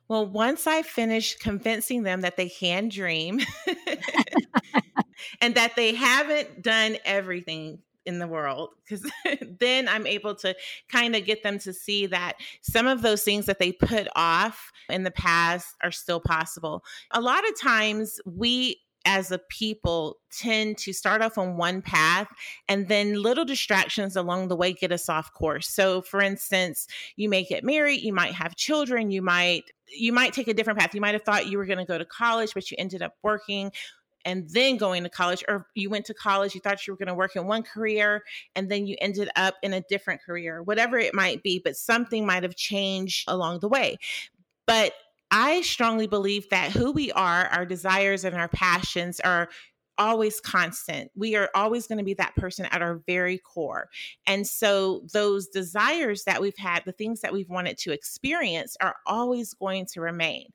Well, 0.08 0.26
once 0.26 0.66
I 0.66 0.82
finish 0.82 1.36
convincing 1.36 2.02
them 2.02 2.22
that 2.22 2.36
they 2.36 2.48
can 2.48 2.88
dream 2.88 3.40
and 5.40 5.54
that 5.54 5.76
they 5.76 5.94
haven't 5.94 6.62
done 6.62 6.96
everything 7.04 7.80
in 8.06 8.18
the 8.18 8.26
world 8.26 8.70
because 8.82 9.08
then 9.60 9.86
I'm 9.86 10.06
able 10.06 10.34
to 10.36 10.56
kind 10.90 11.14
of 11.14 11.26
get 11.26 11.42
them 11.42 11.58
to 11.60 11.74
see 11.74 12.06
that 12.06 12.36
some 12.62 12.86
of 12.86 13.02
those 13.02 13.22
things 13.22 13.44
that 13.46 13.58
they 13.58 13.70
put 13.70 14.08
off 14.16 14.72
in 14.88 15.02
the 15.02 15.10
past 15.10 15.76
are 15.82 15.92
still 15.92 16.20
possible. 16.20 16.82
A 17.10 17.20
lot 17.20 17.46
of 17.46 17.60
times 17.60 18.18
we 18.24 18.80
as 19.04 19.30
a 19.30 19.38
people 19.38 20.18
tend 20.30 20.76
to 20.78 20.92
start 20.92 21.22
off 21.22 21.38
on 21.38 21.56
one 21.56 21.80
path 21.80 22.28
and 22.68 22.88
then 22.88 23.22
little 23.22 23.44
distractions 23.44 24.16
along 24.16 24.48
the 24.48 24.56
way 24.56 24.72
get 24.72 24.92
us 24.92 25.08
off 25.08 25.32
course. 25.32 25.68
So 25.68 26.02
for 26.02 26.20
instance, 26.20 26.86
you 27.16 27.28
may 27.28 27.44
get 27.44 27.64
married, 27.64 28.00
you 28.00 28.12
might 28.12 28.34
have 28.34 28.56
children, 28.56 29.10
you 29.10 29.22
might 29.22 29.64
you 29.90 30.12
might 30.12 30.34
take 30.34 30.48
a 30.48 30.54
different 30.54 30.78
path. 30.78 30.94
You 30.94 31.00
might 31.00 31.14
have 31.14 31.22
thought 31.22 31.46
you 31.46 31.56
were 31.56 31.64
going 31.64 31.78
to 31.78 31.84
go 31.86 31.96
to 31.96 32.04
college 32.04 32.52
but 32.52 32.70
you 32.70 32.76
ended 32.78 33.00
up 33.00 33.14
working 33.22 33.72
and 34.24 34.48
then 34.50 34.76
going 34.76 35.04
to 35.04 35.08
college, 35.08 35.44
or 35.48 35.66
you 35.74 35.88
went 35.88 36.04
to 36.06 36.14
college, 36.14 36.54
you 36.54 36.60
thought 36.60 36.86
you 36.86 36.92
were 36.92 36.98
going 36.98 37.08
to 37.08 37.14
work 37.14 37.36
in 37.36 37.46
one 37.46 37.62
career, 37.62 38.22
and 38.54 38.70
then 38.70 38.86
you 38.86 38.96
ended 39.00 39.30
up 39.36 39.54
in 39.62 39.72
a 39.72 39.80
different 39.82 40.20
career, 40.22 40.62
whatever 40.62 40.98
it 40.98 41.14
might 41.14 41.42
be, 41.42 41.60
but 41.62 41.76
something 41.76 42.26
might 42.26 42.42
have 42.42 42.56
changed 42.56 43.24
along 43.28 43.60
the 43.60 43.68
way. 43.68 43.96
But 44.66 44.92
I 45.30 45.60
strongly 45.62 46.06
believe 46.06 46.48
that 46.50 46.72
who 46.72 46.92
we 46.92 47.12
are, 47.12 47.46
our 47.46 47.66
desires 47.66 48.24
and 48.24 48.34
our 48.34 48.48
passions 48.48 49.20
are 49.20 49.48
always 49.98 50.40
constant. 50.40 51.10
We 51.16 51.34
are 51.34 51.50
always 51.54 51.86
going 51.86 51.98
to 51.98 52.04
be 52.04 52.14
that 52.14 52.36
person 52.36 52.66
at 52.66 52.82
our 52.82 53.02
very 53.06 53.38
core. 53.38 53.88
And 54.26 54.46
so 54.46 55.02
those 55.12 55.48
desires 55.48 56.24
that 56.24 56.40
we've 56.40 56.56
had, 56.56 56.84
the 56.84 56.92
things 56.92 57.20
that 57.20 57.32
we've 57.32 57.50
wanted 57.50 57.78
to 57.78 57.92
experience 57.92 58.76
are 58.80 58.96
always 59.06 59.54
going 59.54 59.86
to 59.86 60.00
remain 60.00 60.50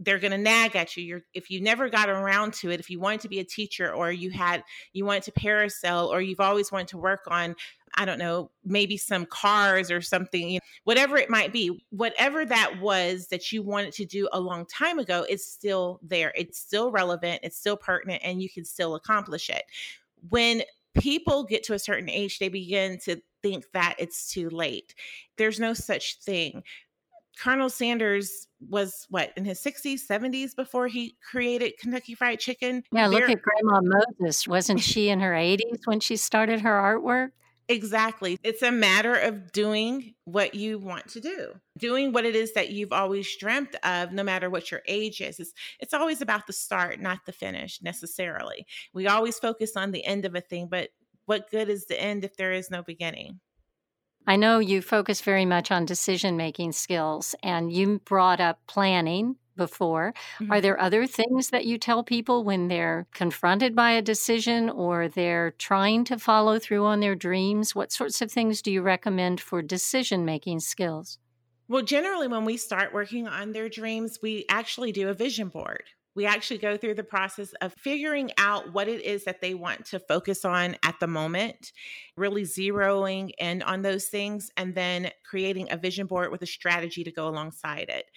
they're 0.00 0.18
going 0.18 0.32
to 0.32 0.38
nag 0.38 0.74
at 0.74 0.96
you. 0.96 1.04
You're, 1.04 1.22
if 1.34 1.50
you 1.50 1.60
never 1.60 1.88
got 1.88 2.08
around 2.08 2.54
to 2.54 2.70
it, 2.70 2.80
if 2.80 2.88
you 2.88 2.98
wanted 2.98 3.20
to 3.20 3.28
be 3.28 3.38
a 3.38 3.44
teacher 3.44 3.92
or 3.92 4.10
you 4.10 4.30
had, 4.30 4.64
you 4.92 5.04
wanted 5.04 5.24
to 5.24 5.32
parasail 5.32 6.08
or 6.08 6.22
you've 6.22 6.40
always 6.40 6.72
wanted 6.72 6.88
to 6.88 6.98
work 6.98 7.20
on, 7.28 7.54
I 7.96 8.04
don't 8.04 8.18
know, 8.18 8.50
maybe 8.64 8.96
some 8.96 9.26
cars 9.26 9.90
or 9.90 10.00
something, 10.00 10.58
whatever 10.84 11.16
it 11.16 11.28
might 11.28 11.52
be, 11.52 11.84
whatever 11.90 12.44
that 12.44 12.80
was 12.80 13.26
that 13.28 13.50
you 13.52 13.62
wanted 13.62 13.92
to 13.94 14.04
do 14.04 14.28
a 14.32 14.40
long 14.40 14.64
time 14.66 14.98
ago, 14.98 15.26
it's 15.28 15.44
still 15.44 16.00
there. 16.02 16.32
It's 16.36 16.58
still 16.58 16.90
relevant. 16.90 17.40
It's 17.42 17.56
still 17.56 17.76
pertinent 17.76 18.22
and 18.24 18.42
you 18.42 18.48
can 18.48 18.64
still 18.64 18.94
accomplish 18.94 19.50
it. 19.50 19.64
When 20.28 20.62
people 20.94 21.44
get 21.44 21.64
to 21.64 21.74
a 21.74 21.78
certain 21.78 22.08
age, 22.08 22.38
they 22.38 22.48
begin 22.48 22.98
to 23.04 23.20
think 23.42 23.64
that 23.72 23.96
it's 23.98 24.30
too 24.30 24.50
late. 24.50 24.94
There's 25.36 25.58
no 25.58 25.74
such 25.74 26.18
thing. 26.20 26.62
Colonel 27.38 27.70
Sanders 27.70 28.48
was 28.68 29.06
what 29.08 29.32
in 29.36 29.44
his 29.44 29.58
60s, 29.60 30.06
70s 30.06 30.54
before 30.54 30.88
he 30.88 31.16
created 31.28 31.72
Kentucky 31.78 32.14
Fried 32.14 32.38
Chicken. 32.38 32.82
Yeah, 32.92 33.06
look 33.06 33.22
at 33.22 33.40
Grandma 33.40 33.80
Moses. 33.82 34.46
Wasn't 34.46 34.80
she 34.80 35.08
in 35.08 35.20
her 35.20 35.32
80s 35.32 35.86
when 35.86 36.00
she 36.00 36.16
started 36.16 36.60
her 36.60 36.70
artwork? 36.70 37.30
Exactly. 37.70 38.36
It's 38.42 38.62
a 38.62 38.72
matter 38.72 39.14
of 39.14 39.52
doing 39.52 40.14
what 40.24 40.56
you 40.56 40.80
want 40.80 41.06
to 41.10 41.20
do, 41.20 41.52
doing 41.78 42.12
what 42.12 42.24
it 42.24 42.34
is 42.34 42.52
that 42.54 42.70
you've 42.70 42.92
always 42.92 43.36
dreamt 43.36 43.76
of, 43.84 44.10
no 44.10 44.24
matter 44.24 44.50
what 44.50 44.72
your 44.72 44.82
age 44.88 45.20
is. 45.20 45.38
It's, 45.38 45.52
it's 45.78 45.94
always 45.94 46.20
about 46.20 46.48
the 46.48 46.52
start, 46.52 46.98
not 46.98 47.20
the 47.26 47.32
finish 47.32 47.80
necessarily. 47.80 48.66
We 48.92 49.06
always 49.06 49.38
focus 49.38 49.76
on 49.76 49.92
the 49.92 50.04
end 50.04 50.24
of 50.24 50.34
a 50.34 50.40
thing, 50.40 50.66
but 50.68 50.88
what 51.26 51.48
good 51.48 51.68
is 51.68 51.86
the 51.86 52.00
end 52.00 52.24
if 52.24 52.36
there 52.36 52.50
is 52.50 52.72
no 52.72 52.82
beginning? 52.82 53.38
I 54.26 54.34
know 54.34 54.58
you 54.58 54.82
focus 54.82 55.20
very 55.20 55.44
much 55.46 55.70
on 55.70 55.84
decision 55.84 56.36
making 56.36 56.72
skills, 56.72 57.36
and 57.40 57.72
you 57.72 58.00
brought 58.00 58.40
up 58.40 58.58
planning 58.66 59.36
before. 59.60 60.14
Mm-hmm. 60.38 60.52
Are 60.52 60.60
there 60.62 60.80
other 60.80 61.06
things 61.06 61.50
that 61.50 61.66
you 61.66 61.76
tell 61.76 62.02
people 62.02 62.44
when 62.44 62.68
they're 62.68 63.06
confronted 63.12 63.76
by 63.76 63.90
a 63.90 64.00
decision 64.00 64.70
or 64.70 65.06
they're 65.06 65.50
trying 65.58 66.04
to 66.04 66.18
follow 66.18 66.58
through 66.58 66.86
on 66.86 67.00
their 67.00 67.14
dreams? 67.14 67.74
What 67.74 67.92
sorts 67.92 68.22
of 68.22 68.32
things 68.32 68.62
do 68.62 68.72
you 68.72 68.80
recommend 68.80 69.38
for 69.38 69.60
decision 69.60 70.24
making 70.24 70.60
skills? 70.60 71.18
Well, 71.68 71.82
generally, 71.82 72.26
when 72.26 72.46
we 72.46 72.56
start 72.56 72.94
working 72.94 73.28
on 73.28 73.52
their 73.52 73.68
dreams, 73.68 74.18
we 74.22 74.46
actually 74.48 74.92
do 74.92 75.10
a 75.10 75.14
vision 75.14 75.48
board 75.48 75.84
we 76.14 76.26
actually 76.26 76.58
go 76.58 76.76
through 76.76 76.94
the 76.94 77.04
process 77.04 77.52
of 77.60 77.72
figuring 77.74 78.30
out 78.36 78.72
what 78.72 78.88
it 78.88 79.02
is 79.02 79.24
that 79.24 79.40
they 79.40 79.54
want 79.54 79.86
to 79.86 80.00
focus 80.00 80.44
on 80.44 80.76
at 80.84 80.98
the 81.00 81.06
moment, 81.06 81.72
really 82.16 82.42
zeroing 82.42 83.30
in 83.38 83.62
on 83.62 83.82
those 83.82 84.06
things, 84.06 84.50
and 84.56 84.74
then 84.74 85.10
creating 85.24 85.68
a 85.70 85.76
vision 85.76 86.06
board 86.06 86.32
with 86.32 86.42
a 86.42 86.46
strategy 86.46 87.04
to 87.04 87.12
go 87.12 87.28
alongside 87.28 87.88
it. 87.88 88.10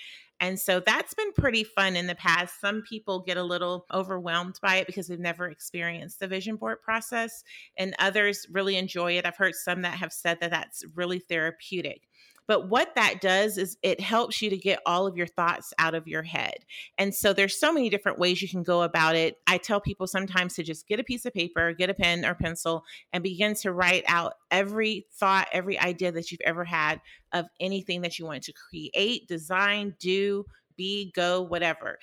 And 0.43 0.59
so 0.59 0.81
that's 0.81 1.13
been 1.13 1.31
pretty 1.31 1.63
fun 1.63 1.95
in 1.95 2.07
the 2.07 2.15
past. 2.15 2.59
Some 2.59 2.81
people 2.81 3.21
get 3.21 3.37
a 3.37 3.43
little 3.43 3.85
overwhelmed 3.93 4.59
by 4.61 4.75
it 4.75 4.87
because 4.87 5.07
they've 5.07 5.17
never 5.17 5.47
experienced 5.47 6.19
the 6.19 6.27
vision 6.27 6.57
board 6.57 6.81
process, 6.81 7.45
and 7.77 7.95
others 7.97 8.45
really 8.51 8.75
enjoy 8.75 9.13
it. 9.13 9.25
I've 9.25 9.37
heard 9.37 9.55
some 9.55 9.83
that 9.83 9.93
have 9.99 10.11
said 10.11 10.41
that 10.41 10.51
that's 10.51 10.83
really 10.95 11.19
therapeutic. 11.19 12.09
But 12.47 12.69
what 12.69 12.95
that 12.95 13.21
does 13.21 13.57
is 13.57 13.77
it 13.81 13.99
helps 13.99 14.41
you 14.41 14.49
to 14.49 14.57
get 14.57 14.79
all 14.85 15.07
of 15.07 15.15
your 15.15 15.27
thoughts 15.27 15.73
out 15.79 15.95
of 15.95 16.07
your 16.07 16.23
head. 16.23 16.55
And 16.97 17.13
so 17.15 17.33
there's 17.33 17.59
so 17.59 17.71
many 17.71 17.89
different 17.89 18.19
ways 18.19 18.41
you 18.41 18.49
can 18.49 18.63
go 18.63 18.81
about 18.81 19.15
it. 19.15 19.37
I 19.47 19.57
tell 19.57 19.79
people 19.79 20.07
sometimes 20.07 20.55
to 20.55 20.63
just 20.63 20.87
get 20.87 20.99
a 20.99 21.03
piece 21.03 21.25
of 21.25 21.33
paper, 21.33 21.73
get 21.73 21.89
a 21.89 21.93
pen 21.93 22.25
or 22.25 22.35
pencil, 22.35 22.83
and 23.11 23.23
begin 23.23 23.55
to 23.55 23.71
write 23.71 24.03
out 24.07 24.33
every 24.51 25.05
thought, 25.13 25.47
every 25.51 25.79
idea 25.79 26.11
that 26.11 26.31
you've 26.31 26.41
ever 26.41 26.65
had 26.65 26.99
of 27.31 27.45
anything 27.59 28.01
that 28.01 28.19
you 28.19 28.25
want 28.25 28.43
to 28.43 28.53
create, 28.53 29.27
design, 29.27 29.95
do, 29.99 30.45
be, 30.75 31.11
go, 31.15 31.41
whatever 31.41 31.99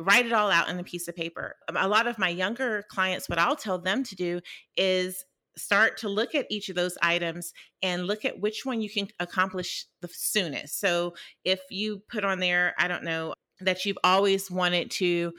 write 0.00 0.26
it 0.26 0.32
all 0.32 0.50
out 0.50 0.68
on 0.68 0.78
a 0.78 0.84
piece 0.84 1.06
of 1.08 1.14
paper. 1.14 1.56
A 1.74 1.86
lot 1.86 2.06
of 2.06 2.18
my 2.18 2.28
younger 2.28 2.82
clients, 2.88 3.28
what 3.28 3.38
I'll 3.38 3.56
tell 3.56 3.78
them 3.78 4.02
to 4.04 4.16
do 4.16 4.40
is 4.76 5.24
start 5.56 5.98
to 5.98 6.08
look 6.08 6.34
at 6.34 6.46
each 6.50 6.68
of 6.68 6.76
those 6.76 6.96
items 7.02 7.52
and 7.82 8.06
look 8.06 8.24
at 8.24 8.40
which 8.40 8.64
one 8.64 8.80
you 8.80 8.90
can 8.90 9.08
accomplish 9.20 9.86
the 10.00 10.08
soonest. 10.08 10.80
So 10.80 11.14
if 11.44 11.60
you 11.70 12.02
put 12.10 12.24
on 12.24 12.40
there, 12.40 12.74
I 12.78 12.88
don't 12.88 13.04
know, 13.04 13.34
that 13.60 13.84
you've 13.84 13.98
always 14.02 14.50
wanted 14.50 14.90
to 14.92 15.32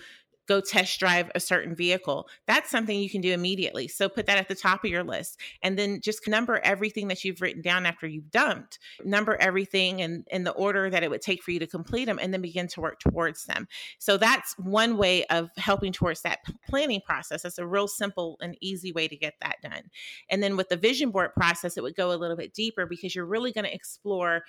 go 0.48 0.62
test 0.62 1.00
drive 1.00 1.32
a 1.36 1.40
certain 1.40 1.76
vehicle. 1.76 2.28
That's 2.48 2.70
something 2.70 3.00
you 3.00 3.10
can 3.10 3.22
do 3.22 3.32
immediately. 3.32 3.88
So 3.88 4.10
put 4.10 4.26
that 4.26 4.38
at 4.38 4.48
the 4.48 4.56
top 4.56 4.84
of 4.84 4.90
your 4.90 5.04
list 5.04 5.40
and 5.62 5.78
then 5.78 6.02
just 6.02 6.28
number 6.28 6.60
everything 6.64 7.08
that 7.08 7.24
you've 7.24 7.42
written 7.42 7.62
down 7.62 7.86
after 7.86 8.08
you've 8.08 8.32
dumped. 8.32 8.80
Number 9.04 9.36
everything 9.40 10.00
in, 10.00 10.26
in 10.32 10.44
the 10.44 10.52
order 10.52 10.90
that 10.90 11.04
it 11.04 11.10
would 11.10 11.22
take 11.22 11.44
for 11.44 11.52
you 11.52 11.60
to 11.60 11.68
complete 11.68 12.06
them 12.06 12.20
and 12.22 12.34
then 12.34 12.42
begin 12.42 12.68
to 12.70 12.82
work 12.82 13.00
towards 13.00 13.46
them. 13.46 13.68
So 14.00 14.18
that's 14.18 14.58
one 14.58 14.98
way 14.98 15.26
of 15.26 15.50
helping 15.58 15.94
towards 15.94 16.22
that 16.22 16.40
planning 16.68 17.02
process. 17.06 17.44
That's 17.44 17.58
a 17.58 17.68
real 17.68 17.88
simple 17.88 18.38
and 18.42 18.58
easy 18.62 18.92
way 18.92 19.08
to 19.08 19.16
get 19.16 19.36
that 19.42 19.58
done. 19.62 19.84
And 20.30 20.42
then 20.42 20.58
with 20.58 20.70
the 20.70 20.78
vision 20.78 21.12
board 21.12 21.34
process, 21.34 21.78
it 21.78 21.84
would 21.84 21.96
go 21.96 22.12
a 22.12 22.18
little 22.18 22.38
bit 22.38 22.54
deeper 22.54 22.86
because 22.86 23.16
you're 23.16 23.26
really 23.26 23.52
going 23.52 23.66
to 23.66 23.74
explore 23.74 24.44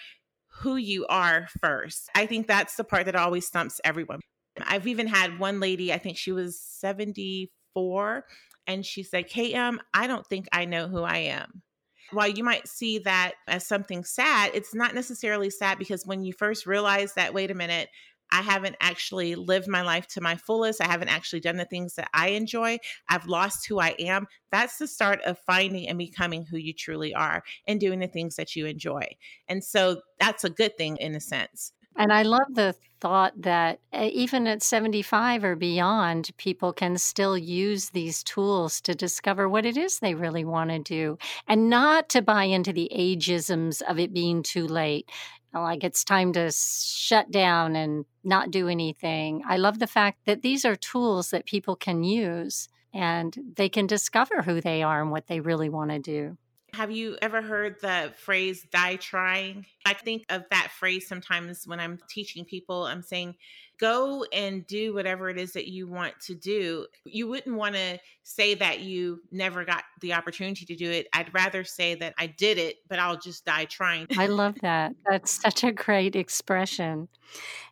who 0.61 0.77
you 0.77 1.07
are 1.07 1.49
first. 1.61 2.09
I 2.15 2.27
think 2.27 2.47
that's 2.47 2.77
the 2.77 2.85
part 2.85 3.07
that 3.07 3.17
always 3.17 3.47
stumps 3.47 3.81
everyone. 3.85 4.21
I've 4.63 4.87
even 4.87 5.07
had 5.07 5.39
one 5.39 5.61
lady, 5.61 5.93
I 5.93 5.99
think 5.99 6.17
she 6.17 6.33
was 6.33 6.61
74, 6.61 8.25
and 8.67 8.87
she 8.87 9.03
said, 9.03 9.29
KM, 9.29 9.79
I 9.93 10.07
don't 10.07 10.27
think 10.27 10.47
I 10.53 10.65
know 10.65 10.89
who 10.89 11.03
I 11.03 11.19
am. 11.19 11.63
While 12.11 12.29
you 12.29 12.45
might 12.45 12.69
see 12.69 12.99
that 13.01 13.33
as 13.49 13.67
something 13.67 14.05
sad, 14.05 14.53
it's 14.55 14.75
not 14.75 14.95
necessarily 14.95 15.51
sad 15.51 15.79
because 15.79 16.07
when 16.07 16.23
you 16.23 16.33
first 16.33 16.67
realize 16.67 17.15
that, 17.15 17.35
wait 17.35 17.51
a 17.51 17.55
minute, 17.55 17.89
I 18.31 18.43
haven't 18.43 18.77
actually 18.81 19.35
lived 19.35 19.69
my 19.69 19.83
life 19.83 20.07
to 20.09 20.21
my 20.21 20.37
fullest. 20.37 20.81
I 20.81 20.87
haven't 20.87 21.09
actually 21.09 21.41
done 21.41 21.57
the 21.57 21.65
things 21.65 21.95
that 21.95 22.09
I 22.13 22.31
enjoy. 22.31 22.79
I've 23.09 23.27
lost 23.27 23.67
who 23.67 23.79
I 23.81 23.95
am. 23.99 24.27
That's 24.51 24.79
the 24.79 24.89
start 24.89 25.21
of 25.23 25.39
finding 25.39 25.89
and 25.89 25.99
becoming 25.99 26.45
who 26.45 26.57
you 26.57 26.73
truly 26.73 27.15
are 27.15 27.43
and 27.67 27.81
doing 27.81 28.01
the 28.01 28.09
things 28.09 28.37
that 28.37 28.57
you 28.57 28.67
enjoy. 28.67 29.07
And 29.49 29.63
so 29.63 30.01
that's 30.19 30.45
a 30.45 30.51
good 30.51 30.77
thing 30.77 30.97
in 30.97 31.15
a 31.15 31.21
sense. 31.21 31.73
And 31.97 32.13
I 32.13 32.23
love 32.23 32.55
the 32.55 32.75
thought 33.01 33.33
that 33.43 33.81
eh, 33.93 34.09
even 34.09 34.47
at 34.47 34.63
75 34.63 35.45
or 35.45 35.57
beyond, 35.57 36.31
people 36.39 36.73
can 36.73 36.97
still 36.99 37.37
use 37.37 37.91
these 37.91 38.23
tools 38.23 38.81
to 38.83 38.95
discover 38.95 39.49
what 39.49 39.67
it 39.67 39.77
is 39.77 39.99
they 39.99 40.15
really 40.15 40.45
want 40.45 40.71
to 40.71 40.79
do 40.79 41.19
and 41.47 41.69
not 41.71 42.09
to 42.11 42.23
buy 42.23 42.45
into 42.45 42.73
the 42.73 42.91
ageisms 42.95 43.83
of 43.83 43.99
it 43.99 44.13
being 44.13 44.43
too 44.43 44.67
late. 44.67 45.11
Like 45.53 45.85
it's 45.85 46.03
time 46.05 46.33
to 46.33 46.51
shut 46.51 47.31
down 47.31 47.77
and 47.77 48.05
not 48.25 48.51
do 48.51 48.69
anything. 48.69 49.43
I 49.49 49.57
love 49.59 49.79
the 49.79 49.87
fact 49.87 50.25
that 50.27 50.43
these 50.43 50.65
are 50.65 50.75
tools 50.77 51.31
that 51.31 51.47
people 51.47 51.77
can 51.77 52.03
use 52.03 52.69
and 52.93 53.37
they 53.57 53.69
can 53.69 53.87
discover 53.87 54.43
who 54.43 54.61
they 54.61 54.83
are 54.83 55.01
and 55.01 55.11
what 55.13 55.27
they 55.29 55.41
really 55.41 55.69
want 55.69 55.91
to 55.91 55.99
do. 56.01 56.37
Have 56.75 56.91
you 56.91 57.17
ever 57.23 57.41
heard 57.41 57.77
the 57.81 58.13
phrase 58.17 58.67
die 58.73 58.97
trying? 58.97 59.65
I 59.87 59.95
think 59.95 60.25
of 60.29 60.43
that 60.51 60.73
phrase 60.73 61.07
sometimes 61.07 61.69
when 61.69 61.79
I'm 61.79 62.01
teaching 62.09 62.45
people. 62.45 62.83
I'm 62.83 63.01
saying, 63.01 63.37
go 63.79 64.25
and 64.33 64.67
do 64.67 64.95
whatever 64.95 65.29
it 65.31 65.39
is 65.39 65.53
that 65.53 65.69
you 65.69 65.87
want 65.87 66.19
to 66.23 66.35
do. 66.35 66.87
You 67.05 67.29
wouldn't 67.29 67.57
want 67.57 67.75
to 67.75 67.99
say 68.23 68.55
that 68.55 68.81
you 68.81 69.23
never 69.31 69.65
got 69.65 69.85
the 70.01 70.15
opportunity 70.15 70.65
to 70.65 70.75
do 70.75 70.91
it. 70.91 71.07
I'd 71.13 71.33
rather 71.35 71.63
say 71.65 71.95
that 71.97 72.15
I 72.19 72.27
did 72.27 72.59
it, 72.59 72.77
but 72.89 72.99
I'll 72.99 73.19
just 73.19 73.45
die 73.45 73.67
trying. 73.67 74.07
I 74.17 74.27
love 74.27 74.57
that. 74.63 74.95
That's 75.11 75.31
such 75.31 75.63
a 75.63 75.73
great 75.73 76.17
expression. 76.17 77.09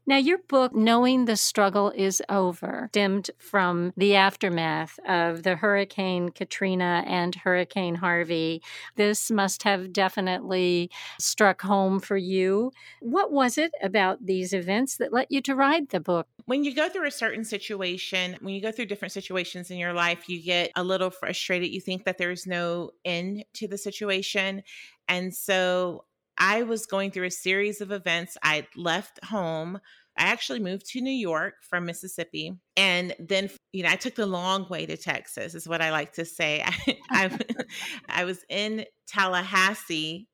Now, 0.05 0.17
your 0.17 0.39
book, 0.39 0.75
Knowing 0.75 1.27
the 1.27 1.37
Struggle 1.37 1.93
is 1.95 2.21
Over, 2.29 2.89
stemmed 2.91 3.31
from 3.39 3.93
the 3.97 4.17
aftermath 4.17 4.99
of 5.07 5.45
the 5.45 5.55
Hurricane 5.55 6.31
Katrina 6.31 7.05
and 7.07 7.37
Hurricane 7.37 7.95
Harvey. 7.95 8.63
This 8.97 9.31
must 9.31 9.63
have 9.63 9.93
definitely 9.93 10.91
struck 11.21 11.63
home 11.63 12.01
for 12.01 12.17
you. 12.17 12.73
What 13.01 13.31
was 13.31 13.57
it 13.57 13.71
about 13.81 14.27
these 14.27 14.53
events 14.53 14.97
that 14.97 15.13
led 15.13 15.29
you 15.31 15.41
to 15.43 15.55
write 15.55 15.91
the 15.93 16.01
book? 16.01 16.27
When 16.47 16.65
you 16.65 16.75
go 16.75 16.89
through 16.89 17.07
a 17.07 17.13
certain 17.13 17.45
situation, 17.45 18.37
when 18.41 18.55
you 18.55 18.61
go 18.61 18.73
through 18.73 18.87
different 18.87 19.13
situations 19.13 19.71
in 19.71 19.79
your 19.79 19.93
life, 19.93 20.29
you 20.29 20.43
get 20.43 20.73
a 20.75 20.83
little 20.83 21.11
frustrated. 21.11 21.71
You 21.71 21.81
think 21.81 22.05
that 22.05 22.19
there's 22.19 22.47
no 22.47 22.91
end 23.05 23.45
to 23.55 23.69
the 23.69 23.79
situation. 23.79 24.63
And 25.09 25.33
so 25.35 26.05
I 26.37 26.65
was 26.65 26.87
going 26.87 27.13
through 27.13 27.27
a 27.27 27.31
series 27.31 27.81
of 27.81 27.93
events. 27.93 28.37
I 28.43 28.67
left 28.77 29.25
home. 29.25 29.79
I 30.19 30.25
actually 30.25 30.61
moved 30.61 30.87
to 30.91 31.01
New 31.01 31.11
York 31.11 31.55
from 31.63 31.87
Mississippi. 31.87 32.53
And 32.77 33.15
then, 33.19 33.49
you 33.73 33.83
know, 33.83 33.91
I 33.91 33.97
took 33.97 34.15
the 34.15 34.27
long 34.27 34.67
way 34.69 34.85
to 34.87 34.97
Texas, 34.97 35.55
is 35.55 35.69
what 35.69 35.81
I 35.81 35.91
like 35.91 36.13
to 36.15 36.25
say. 36.25 36.63
I, 36.67 36.97
I, 37.11 37.39
I 38.09 38.25
was 38.25 38.45
in 38.49 38.85
Tallahassee. 39.07 40.29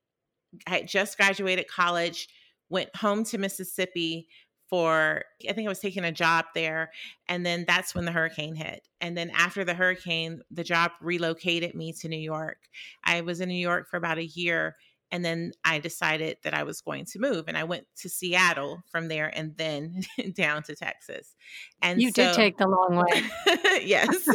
I 0.66 0.70
had 0.70 0.88
just 0.88 1.16
graduated 1.16 1.68
college, 1.68 2.28
went 2.70 2.94
home 2.96 3.24
to 3.24 3.38
Mississippi 3.38 4.28
for, 4.68 5.24
I 5.48 5.52
think 5.52 5.66
I 5.66 5.68
was 5.68 5.78
taking 5.78 6.04
a 6.04 6.12
job 6.12 6.46
there. 6.54 6.90
And 7.28 7.44
then 7.44 7.64
that's 7.66 7.94
when 7.94 8.04
the 8.04 8.12
hurricane 8.12 8.54
hit. 8.54 8.86
And 9.00 9.16
then 9.16 9.30
after 9.30 9.64
the 9.64 9.74
hurricane, 9.74 10.42
the 10.50 10.64
job 10.64 10.92
relocated 11.00 11.74
me 11.74 11.92
to 12.00 12.08
New 12.08 12.18
York. 12.18 12.58
I 13.04 13.22
was 13.22 13.40
in 13.40 13.48
New 13.48 13.54
York 13.54 13.88
for 13.88 13.96
about 13.96 14.18
a 14.18 14.26
year 14.26 14.76
and 15.10 15.24
then 15.24 15.52
I 15.64 15.78
decided 15.78 16.38
that 16.42 16.54
I 16.54 16.64
was 16.64 16.80
going 16.80 17.06
to 17.06 17.18
move, 17.18 17.44
and 17.48 17.56
I 17.56 17.64
went 17.64 17.86
to 17.98 18.08
Seattle 18.08 18.82
from 18.90 19.08
there, 19.08 19.30
and 19.34 19.56
then 19.56 20.02
down 20.34 20.62
to 20.64 20.76
Texas. 20.76 21.34
And 21.82 22.00
you 22.00 22.10
so, 22.10 22.24
did 22.24 22.34
take 22.34 22.58
the 22.58 22.68
long 22.68 22.96
way. 22.96 23.22
yes. 23.84 24.28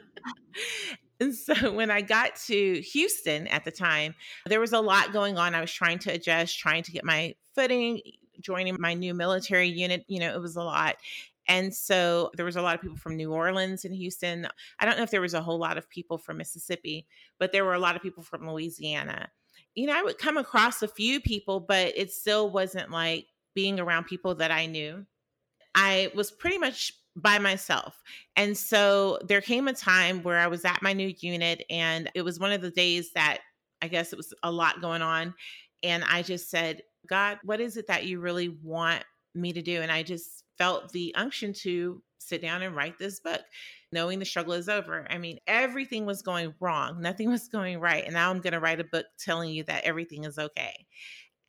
and 1.20 1.34
so 1.34 1.72
when 1.72 1.90
I 1.90 2.02
got 2.02 2.36
to 2.46 2.80
Houston 2.80 3.48
at 3.48 3.64
the 3.64 3.72
time, 3.72 4.14
there 4.46 4.60
was 4.60 4.72
a 4.72 4.80
lot 4.80 5.12
going 5.12 5.38
on. 5.38 5.54
I 5.54 5.60
was 5.60 5.72
trying 5.72 5.98
to 6.00 6.12
adjust, 6.12 6.58
trying 6.58 6.84
to 6.84 6.92
get 6.92 7.04
my 7.04 7.34
footing, 7.54 8.00
joining 8.40 8.76
my 8.78 8.94
new 8.94 9.14
military 9.14 9.68
unit. 9.68 10.04
You 10.08 10.20
know, 10.20 10.34
it 10.34 10.40
was 10.40 10.56
a 10.56 10.62
lot. 10.62 10.96
And 11.48 11.74
so 11.74 12.30
there 12.34 12.44
was 12.44 12.56
a 12.56 12.62
lot 12.62 12.74
of 12.74 12.80
people 12.80 12.96
from 12.96 13.16
New 13.16 13.32
Orleans 13.32 13.84
and 13.84 13.94
Houston. 13.94 14.46
I 14.78 14.84
don't 14.84 14.96
know 14.96 15.02
if 15.02 15.10
there 15.10 15.20
was 15.20 15.34
a 15.34 15.42
whole 15.42 15.58
lot 15.58 15.78
of 15.78 15.88
people 15.88 16.16
from 16.16 16.36
Mississippi, 16.36 17.06
but 17.38 17.50
there 17.50 17.64
were 17.64 17.74
a 17.74 17.78
lot 17.80 17.96
of 17.96 18.02
people 18.02 18.22
from 18.22 18.48
Louisiana 18.48 19.30
you 19.74 19.86
know, 19.86 19.96
I 19.96 20.02
would 20.02 20.18
come 20.18 20.36
across 20.36 20.82
a 20.82 20.88
few 20.88 21.20
people, 21.20 21.60
but 21.60 21.92
it 21.96 22.12
still 22.12 22.50
wasn't 22.50 22.90
like 22.90 23.26
being 23.54 23.78
around 23.78 24.04
people 24.04 24.34
that 24.36 24.50
I 24.50 24.66
knew. 24.66 25.06
I 25.74 26.10
was 26.14 26.30
pretty 26.30 26.58
much 26.58 26.92
by 27.16 27.38
myself. 27.38 28.02
And 28.36 28.56
so 28.56 29.18
there 29.26 29.40
came 29.40 29.68
a 29.68 29.72
time 29.72 30.22
where 30.22 30.38
I 30.38 30.48
was 30.48 30.64
at 30.64 30.82
my 30.82 30.92
new 30.92 31.14
unit, 31.18 31.64
and 31.70 32.10
it 32.14 32.22
was 32.22 32.40
one 32.40 32.52
of 32.52 32.62
the 32.62 32.70
days 32.70 33.12
that 33.12 33.38
I 33.82 33.88
guess 33.88 34.12
it 34.12 34.16
was 34.16 34.34
a 34.42 34.50
lot 34.50 34.80
going 34.80 35.02
on. 35.02 35.34
And 35.82 36.04
I 36.04 36.22
just 36.22 36.50
said, 36.50 36.82
God, 37.10 37.38
what 37.42 37.60
is 37.60 37.76
it 37.76 37.88
that 37.88 38.06
you 38.06 38.20
really 38.20 38.56
want 38.62 39.02
me 39.34 39.52
to 39.52 39.60
do? 39.60 39.82
And 39.82 39.90
I 39.90 40.02
just 40.02 40.44
felt 40.56 40.92
the 40.92 41.14
unction 41.16 41.52
to 41.52 42.00
sit 42.18 42.40
down 42.40 42.62
and 42.62 42.76
write 42.76 42.98
this 42.98 43.20
book 43.20 43.42
knowing 43.92 44.20
the 44.20 44.24
struggle 44.24 44.52
is 44.52 44.68
over. 44.68 45.06
I 45.10 45.18
mean, 45.18 45.38
everything 45.46 46.06
was 46.06 46.22
going 46.22 46.54
wrong, 46.60 47.00
nothing 47.00 47.28
was 47.30 47.48
going 47.48 47.80
right. 47.80 48.04
And 48.04 48.14
now 48.14 48.30
I'm 48.30 48.40
going 48.40 48.52
to 48.52 48.60
write 48.60 48.80
a 48.80 48.84
book 48.84 49.06
telling 49.18 49.50
you 49.50 49.64
that 49.64 49.84
everything 49.84 50.24
is 50.24 50.38
okay. 50.38 50.86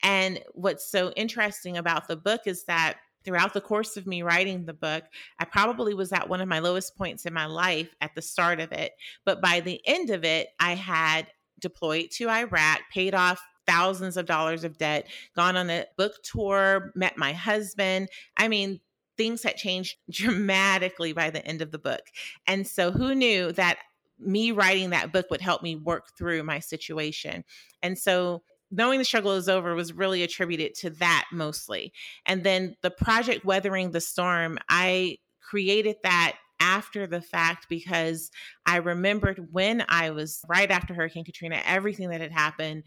And 0.04 0.40
what's 0.54 0.90
so 0.90 1.12
interesting 1.12 1.78
about 1.78 2.08
the 2.08 2.16
book 2.16 2.42
is 2.48 2.64
that 2.64 2.98
throughout 3.24 3.54
the 3.54 3.62
course 3.62 3.98
of 3.98 4.08
me 4.08 4.24
writing 4.24 4.66
the 4.66 4.74
book, 4.74 5.04
I 5.38 5.46
probably 5.46 5.94
was 5.94 6.12
at 6.12 6.28
one 6.28 6.42
of 6.42 6.48
my 6.48 6.58
lowest 6.58 6.98
points 6.98 7.28
in 7.28 7.34
my 7.34 7.46
life 7.46 7.94
at 8.02 8.16
the 8.16 8.22
start 8.22 8.60
of 8.60 8.72
it. 8.72 8.94
But 9.26 9.42
by 9.42 9.60
the 9.60 9.80
end 9.86 10.10
of 10.10 10.24
it, 10.24 10.48
I 10.60 10.74
had 10.74 11.28
deployed 11.60 12.10
to 12.14 12.30
Iraq, 12.30 12.80
paid 12.92 13.14
off 13.14 13.40
thousands 13.68 14.18
of 14.18 14.26
dollars 14.26 14.64
of 14.64 14.78
debt, 14.78 15.08
gone 15.36 15.56
on 15.56 15.70
a 15.70 15.86
book 15.98 16.14
tour, 16.24 16.92
met 16.96 17.18
my 17.18 17.34
husband. 17.34 18.10
I 18.38 18.48
mean, 18.48 18.80
things 19.18 19.44
had 19.44 19.56
changed 19.56 19.98
dramatically 20.10 21.14
by 21.14 21.30
the 21.30 21.46
end 21.46 21.62
of 21.62 21.72
the 21.72 21.80
book. 21.80 22.02
And 22.48 22.66
so, 22.68 22.92
who 22.92 23.16
knew 23.16 23.52
that 23.54 23.78
me 24.20 24.52
writing 24.52 24.92
that 24.92 25.12
book 25.12 25.28
would 25.32 25.42
help 25.42 25.64
me 25.64 25.76
work 25.76 26.18
through 26.18 26.44
my 26.44 26.60
situation? 26.60 27.44
And 27.82 27.98
so, 27.98 28.44
knowing 28.72 29.00
the 29.00 29.06
struggle 29.06 29.34
is 29.34 29.50
over 29.50 29.76
was 29.76 29.94
really 29.94 30.24
attributed 30.24 30.74
to 30.76 30.90
that 30.92 31.26
mostly. 31.32 31.92
And 32.26 32.44
then 32.44 32.76
the 32.82 32.92
project 32.92 33.46
Weathering 33.46 33.92
the 33.92 34.02
Storm, 34.02 34.58
I 34.70 35.18
created 35.42 35.98
that 36.04 36.38
after 36.62 37.08
the 37.08 37.22
fact 37.22 37.66
because 37.68 38.32
I 38.66 38.78
remembered 38.78 39.48
when 39.52 39.84
I 39.90 40.12
was 40.12 40.42
right 40.48 40.70
after 40.70 40.94
Hurricane 40.94 41.26
Katrina, 41.26 41.60
everything 41.66 42.10
that 42.10 42.22
had 42.22 42.32
happened 42.32 42.84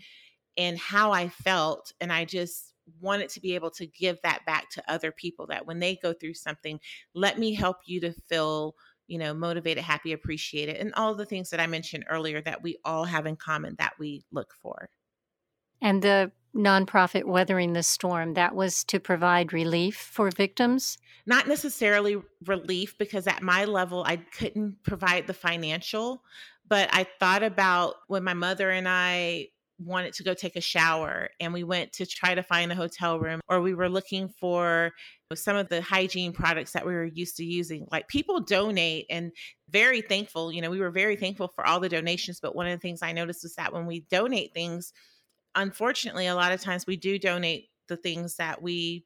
and 0.57 0.79
how 0.79 1.13
I 1.13 1.29
felt. 1.29 1.93
And 2.01 2.13
I 2.13 2.25
just 2.25 2.75
wanted 3.01 3.31
to 3.31 3.41
be 3.41 3.55
able 3.55 3.71
to 3.71 3.87
give 3.87 4.19
that 4.23 4.45
back 4.47 4.71
to 4.71 4.91
other 4.91 5.11
people 5.13 5.47
that 5.49 5.67
when 5.67 5.79
they 5.79 5.97
go 5.97 6.13
through 6.13 6.35
something, 6.35 6.81
let 7.15 7.39
me 7.39 7.55
help 7.55 7.79
you 7.87 8.01
to 8.01 8.13
feel 8.29 8.75
you 9.07 9.19
know, 9.19 9.35
motivated, 9.35 9.85
happy, 9.85 10.13
appreciated, 10.13 10.77
and 10.77 10.95
all 10.95 11.15
the 11.15 11.27
things 11.27 11.51
that 11.51 11.61
I 11.61 11.67
mentioned 11.67 12.05
earlier 12.09 12.41
that 12.43 12.63
we 12.63 12.79
all 12.85 13.05
have 13.05 13.27
in 13.27 13.37
common 13.37 13.77
that 13.79 13.93
we 13.99 14.25
look 14.33 14.55
for. 14.63 14.89
And 15.81 16.01
the 16.01 16.33
nonprofit 16.55 17.25
Weathering 17.25 17.73
the 17.73 17.83
Storm, 17.83 18.35
that 18.35 18.55
was 18.55 18.85
to 18.85 19.01
provide 19.01 19.53
relief 19.53 19.97
for 19.97 20.31
victims? 20.31 20.99
Not 21.27 21.49
necessarily 21.49 22.23
relief, 22.47 22.97
because 22.97 23.27
at 23.27 23.43
my 23.43 23.65
level, 23.65 24.05
I 24.07 24.17
couldn't 24.17 24.83
provide 24.85 25.27
the 25.27 25.35
financial, 25.35 26.23
but 26.67 26.89
I 26.93 27.07
thought 27.19 27.43
about 27.43 27.97
when 28.07 28.25
my 28.25 28.35
mother 28.35 28.71
and 28.71 28.89
I 28.89 29.49
wanted 29.79 30.15
to 30.15 30.23
go 30.23 30.35
take 30.35 30.57
a 30.57 30.61
shower 30.61 31.29
and 31.41 31.53
we 31.53 31.65
went 31.65 31.93
to 31.93 32.07
try 32.07 32.35
to 32.35 32.43
find 32.43 32.71
a 32.71 32.75
hotel 32.75 33.19
room 33.19 33.41
or 33.49 33.61
we 33.61 33.75
were 33.75 33.89
looking 33.89 34.29
for 34.29 34.93
some 35.35 35.57
of 35.57 35.69
the 35.69 35.83
hygiene 35.83 36.33
products 36.33 36.73
that 36.73 36.87
we 36.87 36.93
were 36.93 37.05
used 37.05 37.37
to 37.37 37.45
using. 37.45 37.89
Like 37.91 38.07
people 38.07 38.41
donate 38.41 39.07
and 39.11 39.33
very 39.69 40.01
thankful 40.01 40.53
you 40.53 40.63
know 40.63 40.71
we 40.71 40.79
were 40.79 40.91
very 40.91 41.17
thankful 41.17 41.49
for 41.49 41.67
all 41.67 41.81
the 41.81 41.89
donations 41.89 42.39
but 42.39 42.55
one 42.55 42.67
of 42.67 42.73
the 42.73 42.79
things 42.79 43.03
i 43.03 43.13
noticed 43.13 43.43
was 43.43 43.55
that 43.55 43.73
when 43.73 43.87
we 43.87 44.01
donate 44.11 44.53
things 44.53 44.93
unfortunately 45.55 46.27
a 46.27 46.35
lot 46.35 46.53
of 46.53 46.61
times 46.61 46.87
we 46.87 46.97
do 46.97 47.19
donate 47.19 47.71
the 47.89 47.97
things 47.97 48.37
that 48.37 48.63
we 48.63 49.05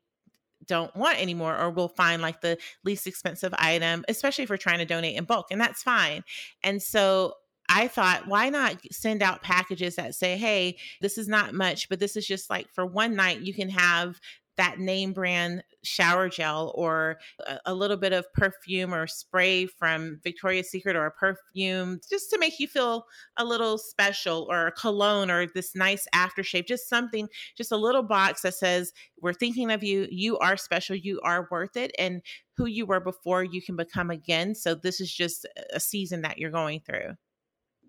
don't 0.67 0.95
want 0.95 1.21
anymore 1.21 1.57
or 1.57 1.71
we'll 1.71 1.89
find 1.89 2.23
like 2.23 2.41
the 2.41 2.59
least 2.85 3.07
expensive 3.07 3.55
item 3.59 4.05
especially 4.09 4.45
if 4.45 4.51
we're 4.51 4.57
trying 4.57 4.79
to 4.79 4.85
donate 4.85 5.17
in 5.17 5.25
bulk 5.25 5.47
and 5.51 5.61
that's 5.61 5.83
fine. 5.83 6.23
And 6.63 6.83
so 6.83 7.35
I 7.69 7.89
thought, 7.89 8.27
why 8.27 8.49
not 8.49 8.79
send 8.91 9.23
out 9.23 9.43
packages 9.43 9.97
that 9.97 10.15
say, 10.15 10.37
hey, 10.37 10.79
this 11.01 11.19
is 11.19 11.29
not 11.29 11.55
much, 11.55 11.89
but 11.89 12.01
this 12.01 12.17
is 12.17 12.27
just 12.27 12.49
like 12.49 12.69
for 12.75 12.87
one 12.87 13.15
night, 13.15 13.41
you 13.41 13.53
can 13.53 13.69
have 13.69 14.19
that 14.59 14.79
name 14.79 15.13
brand 15.13 15.63
shower 15.85 16.29
gel 16.29 16.73
or 16.75 17.17
a, 17.65 17.73
little 17.73 17.97
bit 17.97 18.13
of 18.13 18.27
perfume 18.35 18.93
or 18.93 19.07
spray 19.07 19.67
from 19.67 20.19
Victoria's 20.25 20.69
Secret 20.69 20.97
or 20.97 21.07
a 21.07 21.13
perfume 21.13 22.01
just 22.11 22.29
to 22.31 22.39
make 22.39 22.59
you 22.59 22.67
feel 22.67 23.05
a 23.39 23.45
little 23.45 23.79
special 23.79 24.47
or 24.51 24.67
a 24.67 24.73
cologne 24.73 25.31
or 25.31 25.47
this 25.47 25.77
nice 25.77 26.09
aftershave, 26.13 26.67
just 26.67 26.89
something, 26.89 27.29
just 27.57 27.71
a 27.71 27.77
little 27.77 28.03
box 28.03 28.43
that 28.43 28.55
says, 28.55 28.93
We're 29.23 29.33
thinking 29.33 29.71
of 29.71 29.85
you. 29.85 30.09
You 30.11 30.37
are 30.39 30.57
special. 30.57 30.97
You 30.97 31.21
are 31.23 31.47
worth 31.53 31.77
it. 31.77 31.93
And 31.97 32.21
who 32.57 32.67
you 32.67 32.85
were 32.85 33.01
before, 33.01 33.45
you 33.45 33.63
can 33.63 33.77
become 33.77 34.11
again. 34.11 34.57
So 34.57 34.75
this 34.75 35.01
is 35.01 35.15
just 35.15 35.47
a 35.73 35.79
season 35.79 36.23
that 36.23 36.39
you're 36.39 36.51
going 36.51 36.81
through. 36.81 37.13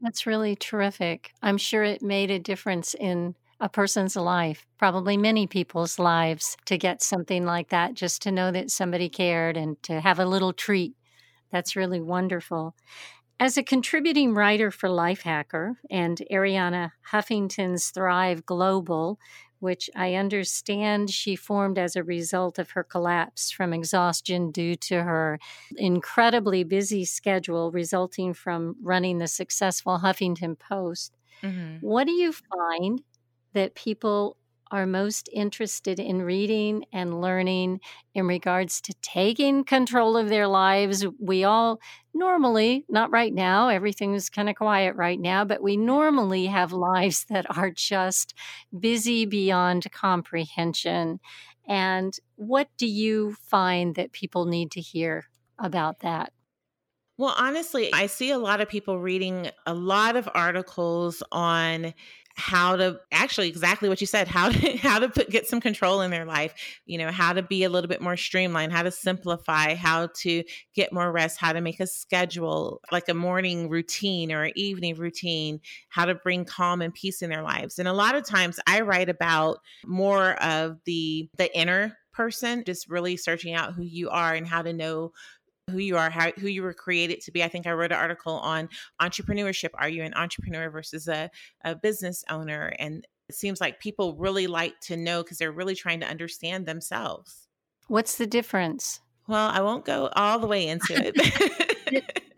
That's 0.01 0.25
really 0.25 0.55
terrific. 0.55 1.33
I'm 1.41 1.57
sure 1.57 1.83
it 1.83 2.01
made 2.01 2.31
a 2.31 2.39
difference 2.39 2.93
in 2.93 3.35
a 3.59 3.67
person's 3.67 4.15
life, 4.15 4.65
probably 4.77 5.17
many 5.17 5.45
people's 5.45 5.99
lives, 5.99 6.55
to 6.65 6.77
get 6.77 7.01
something 7.01 7.45
like 7.45 7.69
that, 7.69 7.93
just 7.93 8.21
to 8.21 8.31
know 8.31 8.51
that 8.51 8.71
somebody 8.71 9.09
cared 9.09 9.57
and 9.57 9.81
to 9.83 9.99
have 9.99 10.19
a 10.19 10.25
little 10.25 10.53
treat. 10.53 10.93
That's 11.51 11.75
really 11.75 11.99
wonderful. 11.99 12.75
As 13.39 13.57
a 13.57 13.63
contributing 13.63 14.33
writer 14.33 14.71
for 14.71 14.89
Lifehacker 14.89 15.75
and 15.89 16.21
Arianna 16.31 16.91
Huffington's 17.11 17.89
Thrive 17.91 18.45
Global, 18.45 19.19
which 19.59 19.89
I 19.95 20.15
understand 20.15 21.09
she 21.09 21.35
formed 21.35 21.77
as 21.77 21.95
a 21.95 22.03
result 22.03 22.59
of 22.59 22.71
her 22.71 22.83
collapse 22.83 23.51
from 23.51 23.73
exhaustion 23.73 24.51
due 24.51 24.75
to 24.75 25.03
her 25.03 25.39
incredibly 25.75 26.63
busy 26.63 27.05
schedule 27.05 27.71
resulting 27.71 28.33
from 28.33 28.75
running 28.81 29.17
the 29.17 29.27
successful 29.27 29.99
Huffington 29.99 30.57
Post. 30.57 31.15
Mm-hmm. 31.43 31.85
What 31.85 32.07
do 32.07 32.13
you 32.13 32.33
find 32.33 33.01
that 33.53 33.75
people 33.75 34.37
are 34.71 34.85
most 34.85 35.29
interested 35.33 35.99
in 35.99 36.21
reading 36.21 36.85
and 36.93 37.21
learning 37.21 37.79
in 38.13 38.27
regards 38.27 38.81
to 38.81 38.93
taking 39.01 39.63
control 39.63 40.15
of 40.15 40.29
their 40.29 40.47
lives. 40.47 41.05
We 41.19 41.43
all 41.43 41.79
normally, 42.13 42.85
not 42.89 43.11
right 43.11 43.33
now, 43.33 43.69
everything's 43.69 44.29
kind 44.29 44.49
of 44.49 44.55
quiet 44.55 44.95
right 44.95 45.19
now, 45.19 45.45
but 45.45 45.63
we 45.63 45.77
normally 45.77 46.45
have 46.47 46.71
lives 46.71 47.25
that 47.29 47.57
are 47.57 47.71
just 47.71 48.33
busy 48.77 49.25
beyond 49.25 49.91
comprehension. 49.91 51.19
And 51.67 52.13
what 52.35 52.69
do 52.77 52.87
you 52.87 53.35
find 53.41 53.95
that 53.95 54.11
people 54.11 54.45
need 54.45 54.71
to 54.71 54.81
hear 54.81 55.25
about 55.57 55.99
that? 55.99 56.33
Well, 57.19 57.35
honestly, 57.37 57.91
I 57.93 58.05
see 58.05 58.31
a 58.31 58.37
lot 58.37 58.61
of 58.61 58.69
people 58.69 58.97
reading 58.97 59.51
a 59.65 59.73
lot 59.73 60.15
of 60.15 60.29
articles 60.33 61.21
on 61.33 61.93
how 62.39 62.75
to 62.75 62.99
actually 63.11 63.49
exactly 63.49 63.89
what 63.89 63.99
you 63.99 64.07
said 64.07 64.27
how 64.27 64.49
to 64.49 64.77
how 64.77 64.97
to 64.97 65.09
put 65.09 65.29
get 65.29 65.47
some 65.47 65.59
control 65.59 66.01
in 66.01 66.09
their 66.09 66.25
life 66.25 66.53
you 66.85 66.97
know 66.97 67.11
how 67.11 67.33
to 67.33 67.43
be 67.43 67.63
a 67.63 67.69
little 67.69 67.87
bit 67.87 68.01
more 68.01 68.15
streamlined 68.15 68.71
how 68.71 68.81
to 68.81 68.91
simplify 68.91 69.75
how 69.75 70.07
to 70.15 70.43
get 70.73 70.93
more 70.93 71.11
rest 71.11 71.37
how 71.37 71.51
to 71.51 71.61
make 71.61 71.79
a 71.79 71.87
schedule 71.87 72.81
like 72.91 73.09
a 73.09 73.13
morning 73.13 73.69
routine 73.69 74.31
or 74.31 74.43
an 74.43 74.53
evening 74.55 74.95
routine 74.95 75.59
how 75.89 76.05
to 76.05 76.15
bring 76.15 76.45
calm 76.45 76.81
and 76.81 76.93
peace 76.93 77.21
in 77.21 77.29
their 77.29 77.43
lives. 77.43 77.79
And 77.79 77.87
a 77.87 77.93
lot 77.93 78.15
of 78.15 78.25
times 78.25 78.59
i 78.67 78.81
write 78.81 79.09
about 79.09 79.59
more 79.85 80.41
of 80.41 80.77
the 80.85 81.29
the 81.37 81.55
inner 81.57 81.97
person 82.13 82.63
just 82.65 82.89
really 82.89 83.15
searching 83.15 83.53
out 83.53 83.73
who 83.73 83.83
you 83.83 84.09
are 84.09 84.33
and 84.33 84.45
how 84.45 84.61
to 84.61 84.73
know 84.73 85.11
who 85.69 85.79
you 85.79 85.97
are, 85.97 86.09
how, 86.09 86.31
who 86.31 86.47
you 86.47 86.61
were 86.61 86.73
created 86.73 87.21
to 87.21 87.31
be. 87.31 87.43
I 87.43 87.47
think 87.47 87.67
I 87.67 87.71
wrote 87.71 87.91
an 87.91 87.97
article 87.97 88.33
on 88.39 88.69
entrepreneurship. 89.01 89.69
Are 89.75 89.89
you 89.89 90.03
an 90.03 90.13
entrepreneur 90.13 90.69
versus 90.69 91.07
a, 91.07 91.29
a 91.63 91.75
business 91.75 92.23
owner? 92.29 92.73
And 92.79 93.05
it 93.29 93.35
seems 93.35 93.61
like 93.61 93.79
people 93.79 94.15
really 94.15 94.47
like 94.47 94.79
to 94.81 94.97
know 94.97 95.23
because 95.23 95.37
they're 95.37 95.51
really 95.51 95.75
trying 95.75 95.99
to 96.01 96.07
understand 96.07 96.65
themselves. 96.65 97.47
What's 97.87 98.17
the 98.17 98.27
difference? 98.27 98.99
Well, 99.27 99.49
I 99.49 99.61
won't 99.61 99.85
go 99.85 100.09
all 100.15 100.39
the 100.39 100.47
way 100.47 100.67
into 100.67 100.93
it. 100.95 101.15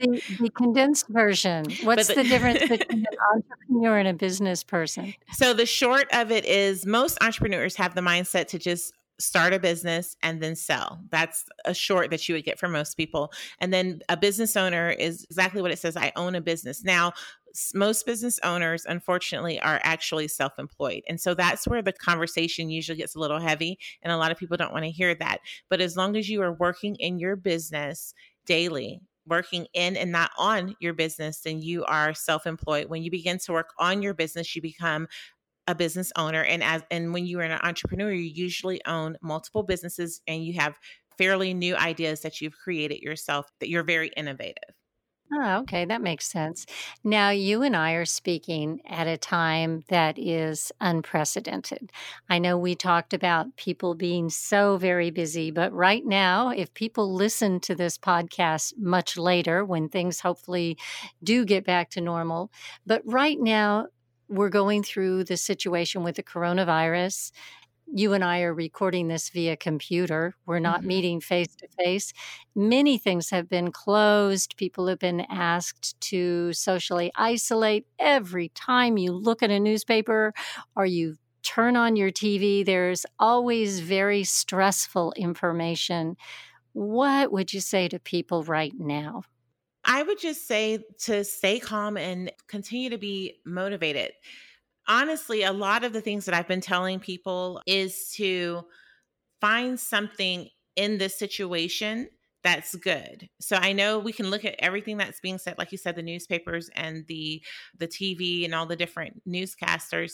the, 0.02 0.22
the, 0.39 0.50
condensed 0.50 1.08
version. 1.08 1.65
What's 1.84 2.08
the, 2.08 2.15
the, 2.15 2.24
difference 2.24 2.60
between 2.70 3.06
an 3.10 3.17
entrepreneur 3.36 3.98
and 3.98 4.08
a 4.08 4.13
business 4.13 4.63
person? 4.63 5.13
So 5.34 5.54
the 5.54 5.65
short 5.65 6.08
of 6.12 6.32
it 6.32 6.46
is 6.46 6.86
most 6.86 7.17
entrepreneurs 7.22 7.76
have 7.76 7.96
the 7.96 8.02
mindset 8.02 8.48
to 8.50 8.60
just 8.60 8.94
start 9.19 9.54
a 9.54 9.60
business 9.60 10.15
and 10.24 10.41
then 10.41 10.56
sell. 10.56 11.02
That's 11.10 11.45
a 11.65 11.74
short 11.74 12.10
that 12.10 12.28
you 12.28 12.36
would 12.36 12.43
get 12.43 12.60
from 12.60 12.71
most 12.71 12.97
people. 12.97 13.32
And 13.60 13.74
then 13.74 14.02
a 14.10 14.17
business 14.17 14.56
owner 14.56 14.89
is 14.89 15.24
exactly 15.26 15.62
what 15.62 15.71
it 15.71 15.80
says 15.80 15.95
I 15.95 16.12
own 16.15 16.36
a 16.36 16.41
business. 16.41 16.84
Now, 16.84 17.13
most 17.74 18.06
business 18.06 18.39
owners, 18.43 18.86
unfortunately, 18.86 19.60
are 19.60 19.80
actually 19.84 20.28
self 20.28 20.58
employed. 20.58 21.04
And 21.08 21.19
so 21.19 21.34
that's 21.34 21.67
where 21.67 21.82
the 21.82 21.93
conversation 21.93 22.69
usually 22.69 22.97
gets 22.97 23.15
a 23.15 23.19
little 23.19 23.39
heavy. 23.39 23.78
And 24.02 24.12
a 24.12 24.17
lot 24.17 24.32
of 24.32 24.38
people 24.38 24.58
don't 24.58 24.74
want 24.74 24.86
to 24.86 24.91
hear 24.91 25.13
that. 25.15 25.39
But 25.69 25.82
as 25.82 25.97
long 25.97 26.15
as 26.15 26.30
you 26.30 26.41
are 26.41 26.54
working 26.54 26.95
in 26.95 27.19
your 27.19 27.36
business 27.36 28.13
daily, 28.45 29.02
working 29.28 29.67
in 29.74 29.95
and 29.95 30.12
not 30.12 30.32
on 30.38 30.76
your 30.80 30.93
business, 30.93 31.41
then 31.41 31.62
you 31.62 31.84
are 31.86 32.13
self 32.13 32.47
employed. 32.47 32.88
When 32.88 33.04
you 33.04 33.12
begin 33.12 33.38
to 33.39 33.54
work 33.54 33.74
on 33.78 34.02
your 34.02 34.13
business, 34.13 34.56
you 34.56 34.62
become 34.62 35.08
a 35.67 35.76
business 35.76 36.12
owner 36.15 36.43
and 36.43 36.63
as 36.63 36.84
and 36.91 37.13
when 37.13 37.26
you're 37.26 37.41
an 37.41 37.52
entrepreneur 37.52 38.12
you 38.12 38.24
usually 38.24 38.84
own 38.86 39.17
multiple 39.21 39.63
businesses 39.63 40.21
and 40.28 40.43
you 40.43 40.54
have 40.54 40.78
fairly 41.17 41.54
new 41.54 41.76
ideas 41.76 42.21
that 42.21 42.41
you've 42.41 42.58
created 42.58 43.00
yourself 43.00 43.47
that 43.60 43.69
you're 43.69 43.84
very 43.84 44.10
innovative 44.17 44.76
Oh, 45.34 45.60
okay, 45.60 45.86
that 45.86 46.02
makes 46.02 46.28
sense. 46.30 46.65
Now, 47.06 47.30
you 47.30 47.62
and 47.63 47.74
I 47.74 47.93
are 47.93 48.04
speaking 48.04 48.82
at 48.86 49.08
a 49.08 49.15
time 49.15 49.82
that 49.88 50.19
is 50.19 50.74
unprecedented. 50.82 51.89
I 52.30 52.38
know 52.38 52.58
we 52.58 52.76
talked 52.76 53.13
about 53.13 53.56
people 53.56 53.95
being 53.95 54.30
so 54.30 54.76
very 54.76 55.10
busy, 55.10 55.50
but 55.50 55.71
right 55.71 56.06
now, 56.06 56.50
if 56.50 56.74
people 56.74 57.13
listen 57.13 57.62
to 57.62 57.76
this 57.76 57.97
podcast 57.97 58.78
much 58.78 59.15
later, 59.15 59.63
when 59.63 59.88
things 59.88 60.19
hopefully 60.19 60.78
do 61.24 61.45
get 61.45 61.63
back 61.63 61.91
to 61.91 62.02
normal, 62.02 62.52
but 62.86 63.02
right 63.06 63.39
now, 63.39 63.88
we're 64.32 64.50
going 64.50 64.82
through 64.82 65.26
the 65.26 65.36
situation 65.36 66.04
with 66.04 66.15
the 66.15 66.24
coronavirus. 66.24 67.32
You 67.94 68.13
and 68.13 68.24
I 68.24 68.41
are 68.44 68.54
recording 68.54 69.10
this 69.10 69.30
via 69.30 69.58
computer. 69.58 70.34
We're 70.46 70.60
not 70.60 70.80
mm-hmm. 70.80 70.88
meeting 70.88 71.22
face 71.22 71.54
to 71.58 71.67
face. 71.78 72.13
Many 72.56 72.98
things 72.98 73.30
have 73.32 73.50
been 73.50 73.74
closed. 73.74 74.56
People 74.56 74.88
have 74.88 75.00
been 75.00 75.26
asked 75.30 76.00
to 76.02 76.54
socially 76.54 77.12
isolate. 77.15 77.86
Every 78.00 78.48
time 78.50 78.98
you 78.98 79.12
look 79.12 79.44
at 79.44 79.52
a 79.52 79.60
newspaper 79.60 80.34
or 80.78 80.86
you 80.86 81.17
turn 81.44 81.76
on 81.76 81.98
your 81.98 82.12
TV, 82.12 82.65
there's 82.65 83.06
always 83.20 83.82
very 83.82 84.24
stressful 84.24 85.13
information. 85.17 86.15
What 86.72 87.34
would 87.34 87.54
you 87.54 87.60
say 87.60 87.89
to 87.89 88.00
people 88.00 88.44
right 88.44 88.74
now? 88.80 89.24
I 89.86 90.04
would 90.04 90.20
just 90.20 90.48
say 90.48 90.80
to 91.06 91.24
stay 91.24 91.60
calm 91.60 91.98
and 91.98 92.32
continue 92.48 92.89
to 92.89 92.98
be 92.98 93.41
motivated. 93.46 94.12
Honestly, 94.88 95.44
a 95.44 95.54
lot 95.54 95.84
of 95.84 95.94
the 95.94 96.02
things 96.02 96.26
that 96.26 96.36
I've 96.36 96.48
been 96.48 96.62
telling 96.62 97.00
people 97.00 97.62
is 97.65 98.12
to 98.15 98.63
find 99.39 99.80
something 99.80 100.50
in 100.76 100.98
this 100.98 101.17
situation 101.17 102.10
that's 102.44 102.76
good. 102.76 103.30
So 103.39 103.56
I 103.56 103.74
know 103.74 104.00
we 104.00 104.13
can 104.13 104.30
look 104.30 104.46
at 104.46 104.56
everything 104.60 104.98
that's 104.98 105.20
being 105.20 105.38
said 105.38 105.58
like 105.58 105.72
you 105.72 105.78
said 105.78 105.96
the 105.96 106.02
newspapers 106.02 106.70
and 106.76 107.06
the 107.08 107.44
the 107.78 107.88
TV 107.88 108.46
and 108.46 108.56
all 108.56 108.65
the 108.65 108.76
different 108.76 109.22
newscasters, 109.28 110.13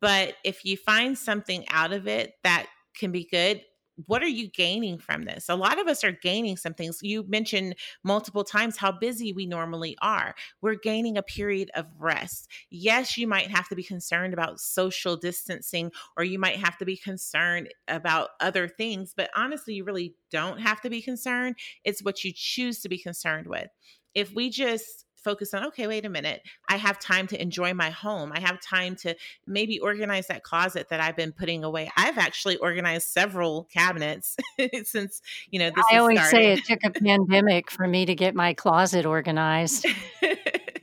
but 0.00 0.34
if 0.44 0.64
you 0.64 0.76
find 0.76 1.16
something 1.18 1.64
out 1.70 1.92
of 1.92 2.06
it 2.06 2.34
that 2.44 2.66
can 2.96 3.10
be 3.10 3.26
good, 3.30 3.62
what 4.06 4.22
are 4.22 4.28
you 4.28 4.48
gaining 4.48 4.98
from 4.98 5.24
this? 5.24 5.48
A 5.48 5.56
lot 5.56 5.80
of 5.80 5.88
us 5.88 6.04
are 6.04 6.12
gaining 6.12 6.56
some 6.56 6.74
things. 6.74 6.98
You 7.02 7.24
mentioned 7.28 7.74
multiple 8.04 8.44
times 8.44 8.76
how 8.76 8.92
busy 8.92 9.32
we 9.32 9.46
normally 9.46 9.96
are. 10.00 10.34
We're 10.60 10.76
gaining 10.76 11.16
a 11.16 11.22
period 11.22 11.70
of 11.74 11.86
rest. 11.98 12.48
Yes, 12.70 13.16
you 13.16 13.26
might 13.26 13.50
have 13.50 13.68
to 13.68 13.76
be 13.76 13.82
concerned 13.82 14.32
about 14.32 14.60
social 14.60 15.16
distancing 15.16 15.90
or 16.16 16.24
you 16.24 16.38
might 16.38 16.56
have 16.56 16.78
to 16.78 16.84
be 16.84 16.96
concerned 16.96 17.68
about 17.88 18.30
other 18.40 18.68
things, 18.68 19.14
but 19.16 19.30
honestly, 19.34 19.74
you 19.74 19.84
really 19.84 20.14
don't 20.30 20.60
have 20.60 20.80
to 20.82 20.90
be 20.90 21.02
concerned. 21.02 21.56
It's 21.84 22.02
what 22.02 22.24
you 22.24 22.32
choose 22.34 22.80
to 22.80 22.88
be 22.88 22.98
concerned 22.98 23.46
with. 23.46 23.68
If 24.14 24.34
we 24.34 24.50
just 24.50 25.04
focus 25.22 25.54
on 25.54 25.64
okay 25.66 25.86
wait 25.86 26.04
a 26.04 26.08
minute. 26.08 26.42
I 26.68 26.76
have 26.76 26.98
time 26.98 27.26
to 27.28 27.40
enjoy 27.40 27.74
my 27.74 27.90
home. 27.90 28.32
I 28.34 28.40
have 28.40 28.60
time 28.60 28.96
to 28.96 29.14
maybe 29.46 29.78
organize 29.78 30.26
that 30.28 30.42
closet 30.42 30.88
that 30.90 31.00
i've 31.00 31.16
been 31.16 31.32
putting 31.32 31.64
away. 31.64 31.90
I've 31.96 32.18
actually 32.18 32.56
organized 32.56 33.08
several 33.08 33.64
cabinets 33.64 34.36
since 34.84 35.20
you 35.50 35.58
know 35.58 35.70
this 35.74 35.84
i 35.92 35.98
always 35.98 36.20
started. 36.20 36.36
say 36.36 36.52
it 36.52 36.64
took 36.64 36.84
a 36.84 36.90
pandemic 36.90 37.70
for 37.70 37.86
me 37.86 38.06
to 38.06 38.14
get 38.14 38.34
my 38.34 38.54
closet 38.54 39.06
organized. 39.06 39.86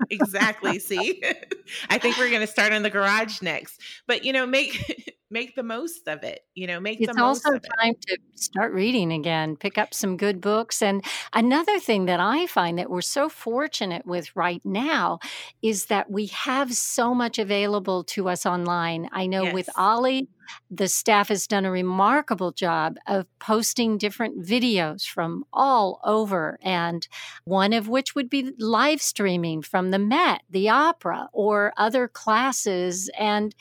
Exactly 0.10 0.80
see? 0.80 1.24
I 1.90 1.98
think 1.98 2.18
we're 2.18 2.30
going 2.30 2.42
to 2.42 2.48
start 2.48 2.74
in 2.74 2.84
the 2.84 2.90
garage 2.90 3.42
next. 3.42 3.82
But 4.08 4.24
you 4.24 4.34
know 4.34 4.46
make 4.46 5.14
make 5.36 5.54
the 5.54 5.64
most 5.64 6.08
of 6.08 6.24
it 6.24 6.46
you 6.54 6.66
know 6.66 6.80
make 6.80 6.98
the 6.98 7.14
most 7.14 7.46
of 7.46 7.56
it. 7.56 7.58
it's 7.58 7.66
also 7.68 7.76
time 7.82 7.94
to 8.08 8.18
start 8.36 8.72
reading 8.72 9.12
again 9.12 9.58
pick 9.58 9.78
up 9.78 9.94
some 9.94 10.16
good 10.16 10.40
books 10.40 10.82
and 10.82 11.04
another 11.34 11.78
thing 11.78 12.06
that 12.06 12.22
i 12.22 12.48
find 12.48 12.80
that 12.80 12.90
we're 12.90 13.02
so 13.02 13.28
fortunate 13.28 14.06
with 14.06 14.34
right 14.34 14.62
now 14.64 15.20
is 15.62 15.88
that 15.88 16.10
we 16.10 16.28
have 16.28 16.74
so 16.74 17.14
much 17.14 17.38
available 17.38 18.02
to 18.02 18.30
us 18.30 18.46
online 18.46 19.10
i 19.12 19.28
know 19.28 19.44
yes. 19.44 19.54
with 19.54 19.70
OLLI 19.78 20.30
the 20.70 20.88
staff 20.88 21.30
has 21.30 21.48
done 21.48 21.66
a 21.66 21.72
remarkable 21.72 22.52
job 22.52 22.98
of 23.08 23.26
posting 23.40 23.98
different 23.98 24.46
videos 24.46 25.06
from 25.06 25.46
all 25.54 26.00
over, 26.04 26.58
and 26.62 27.08
one 27.46 27.74
of 27.74 27.88
which 27.88 28.16
would 28.16 28.30
be 28.30 28.54
live 28.60 29.02
streaming 29.02 29.62
from 29.62 29.92
the 29.92 30.00
Met, 30.00 30.42
the 30.50 30.70
opera, 30.70 31.30
or 31.34 31.74
other 31.78 32.08
classes. 32.08 33.10
And 33.18 33.56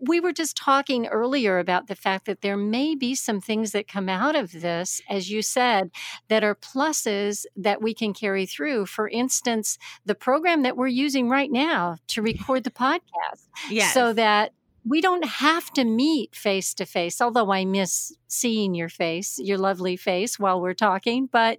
we 0.00 0.20
were 0.20 0.32
just 0.32 0.56
talking 0.56 1.06
earlier 1.06 1.58
about 1.58 1.88
the 1.88 1.96
fact 1.96 2.26
that 2.26 2.40
there 2.40 2.56
may 2.56 2.94
be 2.94 3.14
some 3.14 3.40
things 3.40 3.72
that 3.72 3.88
come 3.88 4.08
out 4.08 4.36
of 4.36 4.52
this, 4.52 5.00
as 5.08 5.30
you 5.30 5.42
said, 5.42 5.90
that 6.28 6.44
are 6.44 6.54
pluses 6.54 7.44
that 7.56 7.82
we 7.82 7.94
can 7.94 8.12
carry 8.14 8.46
through. 8.46 8.86
For 8.86 9.08
instance, 9.08 9.78
the 10.04 10.14
program 10.14 10.62
that 10.62 10.76
we're 10.76 10.86
using 10.88 11.28
right 11.28 11.50
now 11.50 11.96
to 12.08 12.22
record 12.22 12.64
the 12.64 12.70
podcast. 12.70 13.48
Yes. 13.70 13.92
So 13.94 14.12
that 14.12 14.52
we 14.84 15.00
don't 15.00 15.24
have 15.24 15.70
to 15.72 15.84
meet 15.84 16.34
face 16.34 16.74
to 16.74 16.86
face, 16.86 17.20
although 17.20 17.52
I 17.52 17.64
miss 17.64 18.12
seeing 18.28 18.74
your 18.74 18.88
face, 18.88 19.38
your 19.38 19.58
lovely 19.58 19.96
face 19.96 20.38
while 20.38 20.60
we're 20.60 20.74
talking, 20.74 21.26
but 21.26 21.58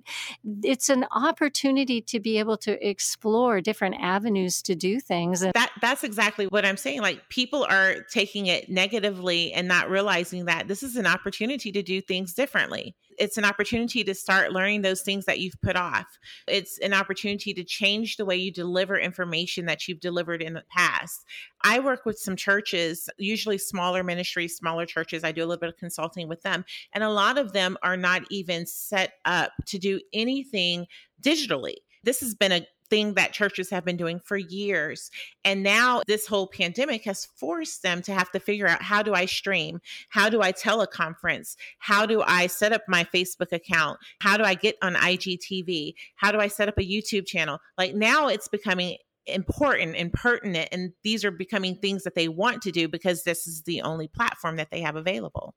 it's 0.64 0.90
an 0.90 1.06
opportunity 1.12 2.02
to 2.02 2.20
be 2.20 2.38
able 2.40 2.58
to 2.58 2.88
explore 2.88 3.60
different 3.60 3.96
avenues 4.00 4.62
to 4.62 4.76
do 4.76 5.00
things. 5.00 5.42
That 5.42 5.72
that's 5.82 6.04
exactly 6.04 6.46
what 6.46 6.66
I'm 6.66 6.78
saying. 6.78 7.02
Like 7.02 7.28
people 7.30 7.66
are 7.70 7.96
taking 8.12 8.48
it 8.48 8.70
negatively 8.70 9.52
and 9.52 9.68
not 9.68 9.90
realizing 9.90 10.46
that 10.46 10.68
this 10.68 10.84
is 10.84 10.96
an 10.96 11.08
opportunity 11.08 11.72
to 11.72 11.82
do 11.82 12.02
things 12.02 12.34
differently 12.34 12.96
it's 13.20 13.38
an 13.38 13.46
opportunity 13.46 14.04
to 14.04 14.16
start 14.16 14.54
learning 14.54 14.82
those 14.82 15.02
things 15.02 15.26
that 15.26 15.40
you've 15.40 15.62
put 15.62 15.76
off. 15.76 16.18
It's 16.48 16.80
an 16.80 16.94
opportunity 16.94 17.54
to 17.54 17.64
change 17.64 18.16
the 18.16 18.26
way 18.26 18.38
you 18.38 18.52
deliver 18.52 18.98
information 18.98 19.66
that 19.66 19.88
you've 19.88 20.00
delivered 20.00 20.42
in 20.42 20.54
the 20.54 20.64
past. 20.76 21.26
I 21.62 21.80
work 21.80 22.06
with 22.06 22.18
some 22.18 22.38
churches, 22.38 23.10
usually 23.18 23.58
smaller 23.58 24.04
ministries, 24.04 24.56
smaller 24.56 24.86
churches. 24.86 25.24
I 25.24 25.34
do 25.34 25.42
a 25.42 25.46
little 25.46 25.60
bit 25.60 25.70
of 25.70 25.78
consulting 25.78 26.30
with 26.30 26.42
them, 26.42 26.59
and 26.94 27.04
a 27.04 27.10
lot 27.10 27.38
of 27.38 27.54
them 27.54 27.78
are 27.84 27.98
not 27.98 28.24
even 28.30 28.66
set 28.66 29.14
up 29.26 29.52
to 29.68 29.78
do 29.78 30.00
anything 30.14 30.88
digitally. 31.22 31.76
This 32.04 32.22
has 32.22 32.36
been 32.36 32.52
a 32.52 32.66
thing 32.90 33.14
that 33.14 33.34
churches 33.34 33.70
have 33.70 33.86
been 33.86 33.98
doing 33.98 34.20
for 34.20 34.38
years. 34.38 35.12
And 35.46 35.64
now 35.64 36.02
this 36.08 36.28
whole 36.28 36.48
pandemic 36.48 37.04
has 37.06 37.26
forced 37.26 37.84
them 37.84 38.02
to 38.04 38.14
have 38.14 38.32
to 38.32 38.40
figure 38.40 38.68
out 38.68 38.82
how 38.82 39.04
do 39.04 39.14
I 39.14 39.26
stream? 39.26 39.80
How 40.10 40.30
do 40.30 40.42
I 40.42 40.52
teleconference? 40.52 41.56
How 41.78 42.06
do 42.06 42.22
I 42.22 42.48
set 42.48 42.74
up 42.74 42.82
my 42.88 43.04
Facebook 43.04 43.52
account? 43.52 44.00
How 44.22 44.38
do 44.38 44.44
I 44.44 44.56
get 44.56 44.76
on 44.82 44.96
IGTV? 44.96 45.94
How 46.16 46.32
do 46.32 46.40
I 46.40 46.48
set 46.48 46.68
up 46.68 46.78
a 46.78 46.90
YouTube 46.90 47.26
channel? 47.26 47.60
Like 47.78 47.94
now 47.94 48.28
it's 48.28 48.48
becoming 48.48 48.98
important 49.28 49.96
and 49.96 50.12
pertinent 50.12 50.70
and 50.72 50.92
these 51.04 51.24
are 51.24 51.32
becoming 51.32 51.76
things 51.76 52.04
that 52.04 52.16
they 52.16 52.28
want 52.28 52.64
to 52.64 52.72
do 52.72 52.88
because 52.88 53.24
this 53.24 53.46
is 53.46 53.62
the 53.64 53.82
only 53.82 54.08
platform 54.08 54.56
that 54.56 54.72
they 54.72 54.82
have 54.82 54.96
available. 54.96 55.54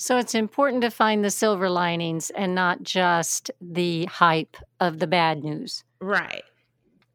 So 0.00 0.16
it's 0.16 0.34
important 0.34 0.80
to 0.80 0.90
find 0.90 1.22
the 1.22 1.30
silver 1.30 1.68
linings 1.68 2.30
and 2.30 2.54
not 2.54 2.82
just 2.82 3.50
the 3.60 4.06
hype 4.06 4.56
of 4.80 4.98
the 4.98 5.06
bad 5.06 5.44
news. 5.44 5.84
Right. 6.00 6.42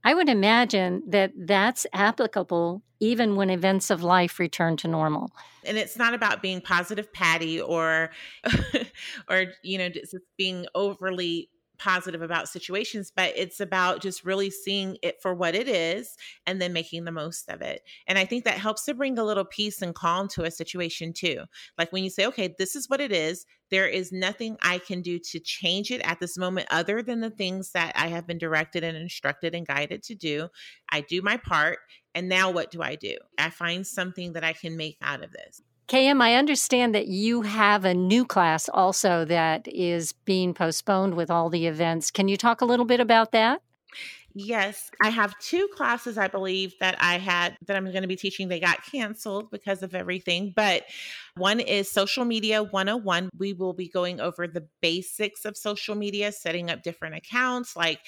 I 0.04 0.13
would 0.13 0.30
imagine 0.30 1.02
that 1.08 1.32
that's 1.36 1.88
applicable 1.93 2.84
even 3.00 3.36
when 3.36 3.50
events 3.50 3.89
of 3.89 4.04
life 4.04 4.38
return 4.38 4.78
to 4.78 4.88
normal. 4.88 5.32
And 5.63 5.80
it's 5.80 5.98
not 5.98 6.13
about 6.13 6.43
being 6.43 6.62
positive 6.62 7.12
patty 7.12 7.60
or 7.60 8.12
or 9.28 9.45
you 9.63 9.80
know 9.80 9.89
just 9.89 10.15
being 10.38 10.67
overly 10.76 11.50
positive 11.78 12.22
about 12.22 12.50
situations, 12.50 13.12
but 13.16 13.34
it's 13.36 13.60
about 13.60 14.02
just 14.02 14.24
really 14.24 14.50
seeing 14.50 14.98
it 15.02 15.22
for 15.22 15.34
what 15.34 15.56
it 15.56 15.68
is 15.68 16.16
and 16.46 16.62
then 16.62 16.74
making 16.74 17.06
the 17.06 17.12
most 17.12 17.50
of 17.50 17.62
it. 17.62 17.82
And 18.08 18.18
I 18.18 18.26
think 18.26 18.44
that 18.46 18.58
helps 18.58 18.86
to 18.86 18.94
bring 18.94 19.18
a 19.18 19.24
little 19.24 19.46
peace 19.46 19.82
and 19.82 19.94
calm 19.94 20.28
to 20.30 20.44
a 20.44 20.52
situation 20.52 21.14
too. 21.14 21.44
Like 21.78 21.92
when 21.92 22.04
you 22.04 22.10
say, 22.10 22.26
okay, 22.28 22.54
this 22.58 22.76
is 22.76 22.90
what 22.90 23.02
it 23.02 23.12
is, 23.12 23.46
there 23.72 23.88
is 23.88 24.12
nothing 24.12 24.58
I 24.62 24.78
can 24.78 25.02
do 25.02 25.20
to 25.20 25.40
change 25.40 25.92
it 25.92 26.02
at 26.02 26.20
this 26.20 26.38
moment 26.38 26.68
other 26.70 27.02
than 27.02 27.20
the 27.20 27.30
things 27.30 27.72
that 27.72 27.94
I 27.96 28.08
have 28.08 28.28
been 28.28 28.38
directed 28.38 28.84
and 28.84 28.96
instructed 28.96 29.56
and 29.56 29.66
guided 29.66 30.04
to 30.04 30.16
do. 30.16 30.50
I 30.92 31.02
do 31.02 31.22
my 31.22 31.38
part. 31.38 31.80
And 32.14 32.30
now 32.30 32.52
what 32.52 32.72
do 32.72 32.82
I 32.82 32.96
do? 32.96 33.18
I 33.38 33.50
find 33.50 33.86
something 33.86 34.34
that 34.34 34.44
I 34.44 34.54
can 34.54 34.78
make 34.78 34.98
out 35.02 35.24
of 35.24 35.32
this. 35.32 35.62
KM, 35.88 36.21
I 36.21 36.34
understand 36.34 36.95
that 36.95 37.08
you 37.08 37.43
have 37.43 37.86
a 37.86 37.93
new 37.93 38.26
class 38.26 38.67
also 38.69 39.24
that 39.26 39.67
is 39.67 40.13
being 40.13 40.54
postponed 40.54 41.13
with 41.13 41.30
all 41.30 41.50
the 41.50 41.67
events. 41.67 42.10
Can 42.10 42.28
you 42.28 42.38
talk 42.38 42.62
a 42.62 42.65
little 42.65 42.86
bit 42.86 43.00
about 43.00 43.32
that? 43.34 43.62
Yes, 44.38 44.89
I 45.02 45.10
have 45.10 45.38
two 45.39 45.69
classes 45.74 46.17
I 46.17 46.28
believe 46.28 46.74
that 46.82 46.98
I 47.00 47.19
had 47.19 47.56
that 47.67 47.78
I'm 47.78 47.86
going 47.86 48.02
to 48.02 48.08
be 48.08 48.17
teaching. 48.17 48.50
They 48.50 48.60
got 48.60 48.84
canceled 48.84 49.50
because 49.50 49.82
of 49.82 49.95
everything, 49.95 50.52
but 50.54 50.84
one 51.38 51.62
is 51.62 51.89
Social 51.89 52.26
Media 52.26 52.62
101. 52.62 53.30
We 53.38 53.54
will 53.54 53.71
be 53.71 53.88
going 53.88 54.19
over 54.19 54.45
the 54.45 54.67
basics 54.82 55.45
of 55.45 55.56
social 55.56 55.95
media, 55.95 56.34
setting 56.34 56.69
up 56.69 56.84
different 56.84 57.15
accounts 57.15 57.78
like 57.78 58.00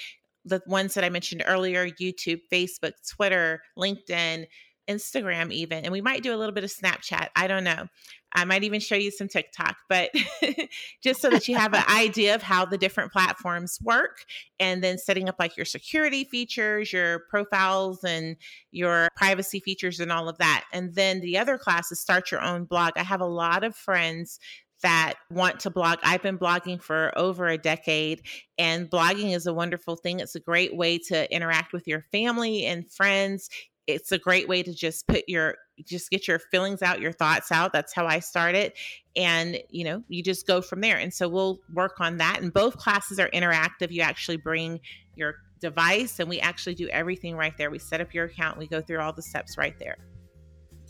the 0.44 0.62
ones 0.68 0.96
that 0.96 1.06
I 1.06 1.10
mentioned 1.10 1.44
earlier 1.46 1.88
YouTube, 1.88 2.42
Facebook, 2.52 2.94
Twitter, 3.10 3.62
LinkedIn, 3.78 4.48
Instagram, 4.90 5.52
even, 5.52 5.84
and 5.84 5.92
we 5.92 6.02
might 6.02 6.24
do 6.24 6.34
a 6.34 6.38
little 6.38 6.54
bit 6.54 6.64
of 6.64 6.72
Snapchat. 6.72 7.30
I 7.36 7.48
don't 7.48 7.64
know. 7.64 7.88
I 8.34 8.46
might 8.46 8.64
even 8.64 8.80
show 8.80 8.96
you 8.96 9.10
some 9.10 9.28
TikTok, 9.28 9.78
but 9.88 10.12
just 11.04 11.22
so 11.22 11.30
that 11.30 11.48
you 11.48 11.56
have 11.56 11.74
an 11.74 11.84
idea 11.90 12.36
of 12.36 12.44
how 12.44 12.66
the 12.66 12.78
different 12.78 13.12
platforms 13.12 13.80
work, 13.82 14.26
and 14.60 14.84
then 14.84 14.98
setting 14.98 15.30
up 15.30 15.36
like 15.40 15.58
your 15.58 15.66
security 15.66 16.24
features, 16.24 16.92
your 16.92 17.20
profiles, 17.30 18.04
and 18.04 18.36
your 18.72 19.08
privacy 19.16 19.60
features, 19.60 20.00
and 20.00 20.12
all 20.12 20.30
of 20.30 20.38
that. 20.38 20.66
And 20.74 20.94
then 20.94 21.22
the 21.22 21.38
other 21.38 21.58
class 21.58 21.92
is 21.92 22.00
start 22.00 22.32
your 22.32 22.42
own 22.42 22.66
blog. 22.66 22.94
I 22.96 23.04
have 23.04 23.22
a 23.22 23.26
lot 23.26 23.64
of 23.64 23.76
friends 23.76 24.40
that 24.84 25.16
want 25.32 25.62
to 25.62 25.72
blog. 25.72 25.98
I've 26.04 26.22
been 26.22 26.38
blogging 26.38 26.82
for 26.82 27.12
over 27.18 27.48
a 27.48 27.58
decade, 27.58 28.22
and 28.58 28.90
blogging 28.90 29.36
is 29.36 29.48
a 29.48 29.54
wonderful 29.54 29.96
thing. 29.96 30.20
It's 30.20 30.36
a 30.36 30.40
great 30.40 30.76
way 30.76 31.00
to 31.08 31.34
interact 31.34 31.74
with 31.74 31.88
your 31.88 32.06
family 32.12 32.66
and 32.66 32.92
friends 32.92 33.50
it's 33.88 34.12
a 34.12 34.18
great 34.18 34.48
way 34.48 34.62
to 34.62 34.74
just 34.74 35.08
put 35.08 35.24
your 35.28 35.56
just 35.86 36.10
get 36.10 36.28
your 36.28 36.40
feelings 36.40 36.82
out 36.82 37.00
your 37.00 37.12
thoughts 37.12 37.52
out 37.52 37.72
that's 37.72 37.94
how 37.94 38.06
i 38.06 38.20
started 38.20 38.74
and 39.16 39.60
you 39.70 39.84
know 39.84 40.04
you 40.10 40.22
just 40.22 40.46
go 40.46 40.62
from 40.62 40.82
there 40.82 40.98
and 40.98 41.14
so 41.14 41.28
we'll 41.28 41.60
work 41.74 42.00
on 42.00 42.18
that 42.18 42.40
and 42.42 42.54
both 42.54 42.78
classes 42.78 43.20
are 43.20 43.30
interactive 43.30 43.90
you 43.90 44.02
actually 44.02 44.38
bring 44.38 44.80
your 45.16 45.36
device 45.60 46.20
and 46.20 46.30
we 46.30 46.40
actually 46.40 46.76
do 46.76 46.88
everything 46.90 47.36
right 47.36 47.58
there 47.58 47.72
we 47.72 47.80
set 47.80 48.02
up 48.02 48.14
your 48.14 48.26
account 48.26 48.58
we 48.58 48.68
go 48.68 48.82
through 48.82 49.00
all 49.00 49.14
the 49.14 49.24
steps 49.24 49.58
right 49.58 49.80
there. 49.80 49.98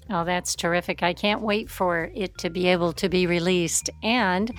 Oh 0.09 0.23
that's 0.23 0.55
terrific 0.55 1.03
i 1.03 1.13
can't 1.13 1.41
wait 1.41 1.69
for 1.69 2.09
it 2.15 2.37
to 2.39 2.49
be 2.49 2.67
able 2.67 2.93
to 2.93 3.09
be 3.09 3.27
released 3.27 3.89
and 4.03 4.51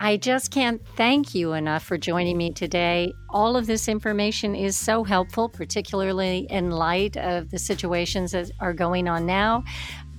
I 0.00 0.16
just 0.16 0.52
can't 0.52 0.80
thank 0.94 1.34
you 1.34 1.54
enough 1.54 1.82
for 1.82 1.98
joining 1.98 2.36
me 2.36 2.52
today. 2.52 3.12
All 3.30 3.56
of 3.56 3.66
this 3.66 3.88
information 3.88 4.54
is 4.54 4.76
so 4.76 5.02
helpful, 5.02 5.48
particularly 5.48 6.46
in 6.50 6.70
light 6.70 7.16
of 7.16 7.50
the 7.50 7.58
situations 7.58 8.30
that 8.30 8.48
are 8.60 8.72
going 8.72 9.08
on 9.08 9.26
now. 9.26 9.64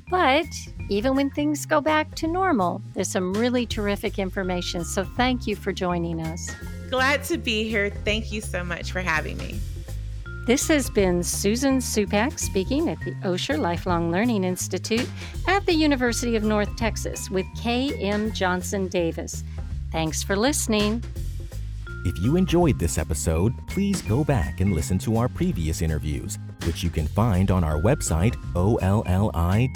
But 0.09 0.47
even 0.89 1.15
when 1.15 1.29
things 1.29 1.65
go 1.65 1.79
back 1.79 2.13
to 2.15 2.27
normal, 2.27 2.81
there's 2.93 3.09
some 3.09 3.33
really 3.33 3.65
terrific 3.65 4.19
information. 4.19 4.83
So 4.83 5.05
thank 5.05 5.47
you 5.47 5.55
for 5.55 5.71
joining 5.71 6.19
us. 6.21 6.51
Glad 6.89 7.23
to 7.25 7.37
be 7.37 7.69
here. 7.69 7.89
Thank 7.89 8.33
you 8.33 8.41
so 8.41 8.65
much 8.65 8.91
for 8.91 8.99
having 8.99 9.37
me. 9.37 9.61
This 10.45 10.67
has 10.67 10.89
been 10.89 11.21
Susan 11.21 11.77
Supak 11.77 12.39
speaking 12.39 12.89
at 12.89 12.99
the 13.01 13.11
Osher 13.23 13.57
Lifelong 13.57 14.11
Learning 14.11 14.43
Institute 14.43 15.07
at 15.47 15.65
the 15.67 15.73
University 15.73 16.35
of 16.35 16.43
North 16.43 16.75
Texas 16.75 17.29
with 17.29 17.45
K.M. 17.55 18.31
Johnson 18.33 18.87
Davis. 18.87 19.43
Thanks 19.91 20.23
for 20.23 20.35
listening. 20.35 21.03
If 22.05 22.17
you 22.19 22.37
enjoyed 22.37 22.79
this 22.79 22.97
episode, 22.97 23.53
please 23.67 24.01
go 24.01 24.23
back 24.23 24.61
and 24.61 24.73
listen 24.73 24.97
to 24.99 25.17
our 25.17 25.27
previous 25.27 25.81
interviews, 25.81 26.39
which 26.63 26.81
you 26.81 26.89
can 26.89 27.07
find 27.07 27.51
on 27.51 27.63
our 27.63 27.77
website, 27.81 28.35
olli.unt.edu 28.55 29.67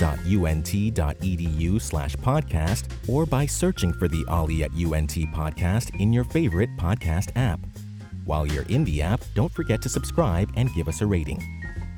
slash 1.82 2.16
podcast, 2.16 2.86
or 3.10 3.26
by 3.26 3.46
searching 3.46 3.92
for 3.92 4.08
the 4.08 4.24
OLLI 4.30 4.64
at 4.64 4.72
UNT 4.72 5.12
podcast 5.34 6.00
in 6.00 6.14
your 6.14 6.24
favorite 6.24 6.70
podcast 6.78 7.32
app. 7.36 7.60
While 8.24 8.48
you're 8.48 8.64
in 8.64 8.86
the 8.86 9.02
app, 9.02 9.20
don't 9.36 9.52
forget 9.52 9.82
to 9.82 9.90
subscribe 9.90 10.50
and 10.56 10.74
give 10.74 10.88
us 10.88 11.02
a 11.02 11.06
rating. 11.06 11.44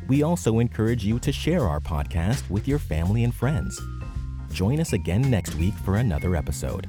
We 0.08 0.24
also 0.24 0.58
encourage 0.58 1.06
you 1.06 1.20
to 1.20 1.32
share 1.32 1.68
our 1.68 1.80
podcast 1.80 2.50
with 2.50 2.68
your 2.68 2.80
family 2.80 3.24
and 3.24 3.34
friends. 3.34 3.80
Join 4.52 4.80
us 4.80 4.94
again 4.94 5.30
next 5.30 5.54
week 5.56 5.76
for 5.76 5.98
another 5.98 6.36
episode. 6.36 6.88